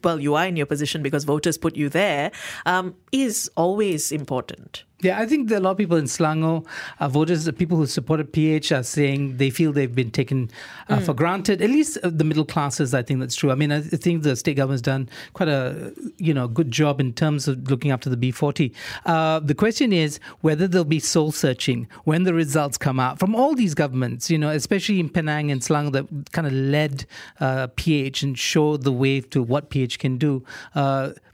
well, 0.04 0.20
you 0.20 0.34
are 0.34 0.46
in 0.46 0.56
your 0.56 0.66
position 0.66 1.02
because 1.02 1.24
voters 1.24 1.58
put 1.58 1.76
you 1.76 1.88
there, 1.88 2.30
um, 2.66 2.94
is 3.10 3.50
always 3.56 4.12
important. 4.12 4.84
Yeah, 5.02 5.18
I 5.18 5.26
think 5.26 5.50
a 5.50 5.58
lot 5.58 5.72
of 5.72 5.78
people 5.78 5.96
in 5.96 6.04
Selangor, 6.04 6.64
uh, 7.00 7.08
voters, 7.08 7.44
the 7.44 7.52
people 7.52 7.76
who 7.76 7.86
supported 7.86 8.32
PH, 8.32 8.70
are 8.70 8.84
saying 8.84 9.36
they 9.36 9.50
feel 9.50 9.72
they've 9.72 9.92
been 9.92 10.12
taken 10.12 10.48
uh, 10.88 10.98
mm. 10.98 11.02
for 11.02 11.12
granted. 11.12 11.60
At 11.60 11.70
least 11.70 11.98
uh, 12.04 12.10
the 12.12 12.22
middle 12.22 12.44
classes, 12.44 12.94
I 12.94 13.02
think 13.02 13.18
that's 13.18 13.34
true. 13.34 13.50
I 13.50 13.56
mean, 13.56 13.72
I 13.72 13.80
think 13.80 14.22
the 14.22 14.36
state 14.36 14.56
government's 14.56 14.80
done 14.82 15.08
quite 15.32 15.48
a 15.48 15.92
you 16.18 16.32
know 16.32 16.46
good 16.46 16.70
job 16.70 17.00
in 17.00 17.12
terms 17.12 17.48
of 17.48 17.68
looking 17.68 17.90
after 17.90 18.08
the 18.08 18.16
B40. 18.16 18.72
Uh, 19.04 19.40
the 19.40 19.56
question 19.56 19.92
is 19.92 20.20
whether 20.42 20.68
there'll 20.68 20.84
be 20.84 21.00
soul 21.00 21.32
searching 21.32 21.88
when 22.04 22.22
the 22.22 22.32
results 22.32 22.78
come 22.78 23.00
out 23.00 23.18
from 23.18 23.34
all 23.34 23.56
these 23.56 23.74
governments. 23.74 24.30
You 24.30 24.38
know, 24.38 24.50
especially 24.50 25.00
in 25.00 25.08
Penang 25.08 25.50
and 25.50 25.60
Selangor, 25.60 25.92
that 25.92 26.30
kind 26.30 26.46
of 26.46 26.52
led 26.52 27.06
PH 27.74 28.22
uh, 28.22 28.26
and 28.26 28.38
showed 28.38 28.84
the 28.84 28.92
way 28.92 29.20
to 29.20 29.42
what 29.42 29.68
PH 29.68 29.98
can 29.98 30.16
do. 30.16 30.44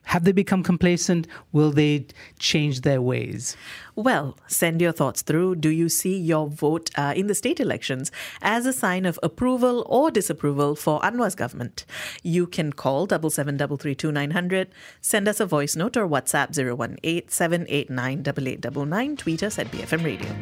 Have 0.09 0.25
they 0.25 0.33
become 0.33 0.63
complacent? 0.63 1.27
Will 1.53 1.71
they 1.71 2.07
change 2.39 2.81
their 2.81 3.03
ways? 3.03 3.59
Well, 3.95 4.39
send 4.47 4.81
your 4.81 4.93
thoughts 4.93 5.21
through. 5.21 5.57
Do 5.57 5.69
you 5.69 5.91
see 5.91 6.17
your 6.17 6.49
vote 6.49 6.89
uh, 6.97 7.13
in 7.15 7.27
the 7.27 7.35
state 7.35 7.61
elections 7.61 8.11
as 8.41 8.65
a 8.65 8.73
sign 8.73 9.05
of 9.05 9.21
approval 9.23 9.85
or 9.87 10.11
disapproval 10.11 10.77
for 10.77 10.99
Anwar's 11.05 11.35
government? 11.35 11.85
You 12.23 12.47
can 12.47 12.73
call 12.73 13.05
double 13.05 13.29
seven 13.29 13.59
double 13.59 13.77
three 13.77 13.95
two 13.95 14.11
nine 14.11 14.31
hundred, 14.31 14.69
send 15.03 15.29
us 15.29 15.41
a 15.41 15.47
voice 15.47 15.77
note 15.77 15.95
or 15.95 16.09
WhatsApp 16.09 16.57
018 16.57 17.29
789 17.29 18.21
8899, 18.21 19.17
tweet 19.19 19.43
us 19.43 19.59
at 19.59 19.71
BFM 19.71 20.05
Radio. 20.05 20.35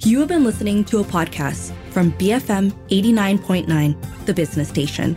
You 0.00 0.18
have 0.18 0.28
been 0.28 0.42
listening 0.42 0.84
to 0.86 0.98
a 0.98 1.04
podcast 1.04 1.72
from 1.90 2.10
BFM 2.14 2.72
89.9, 2.88 4.26
the 4.26 4.34
business 4.34 4.68
station. 4.68 5.16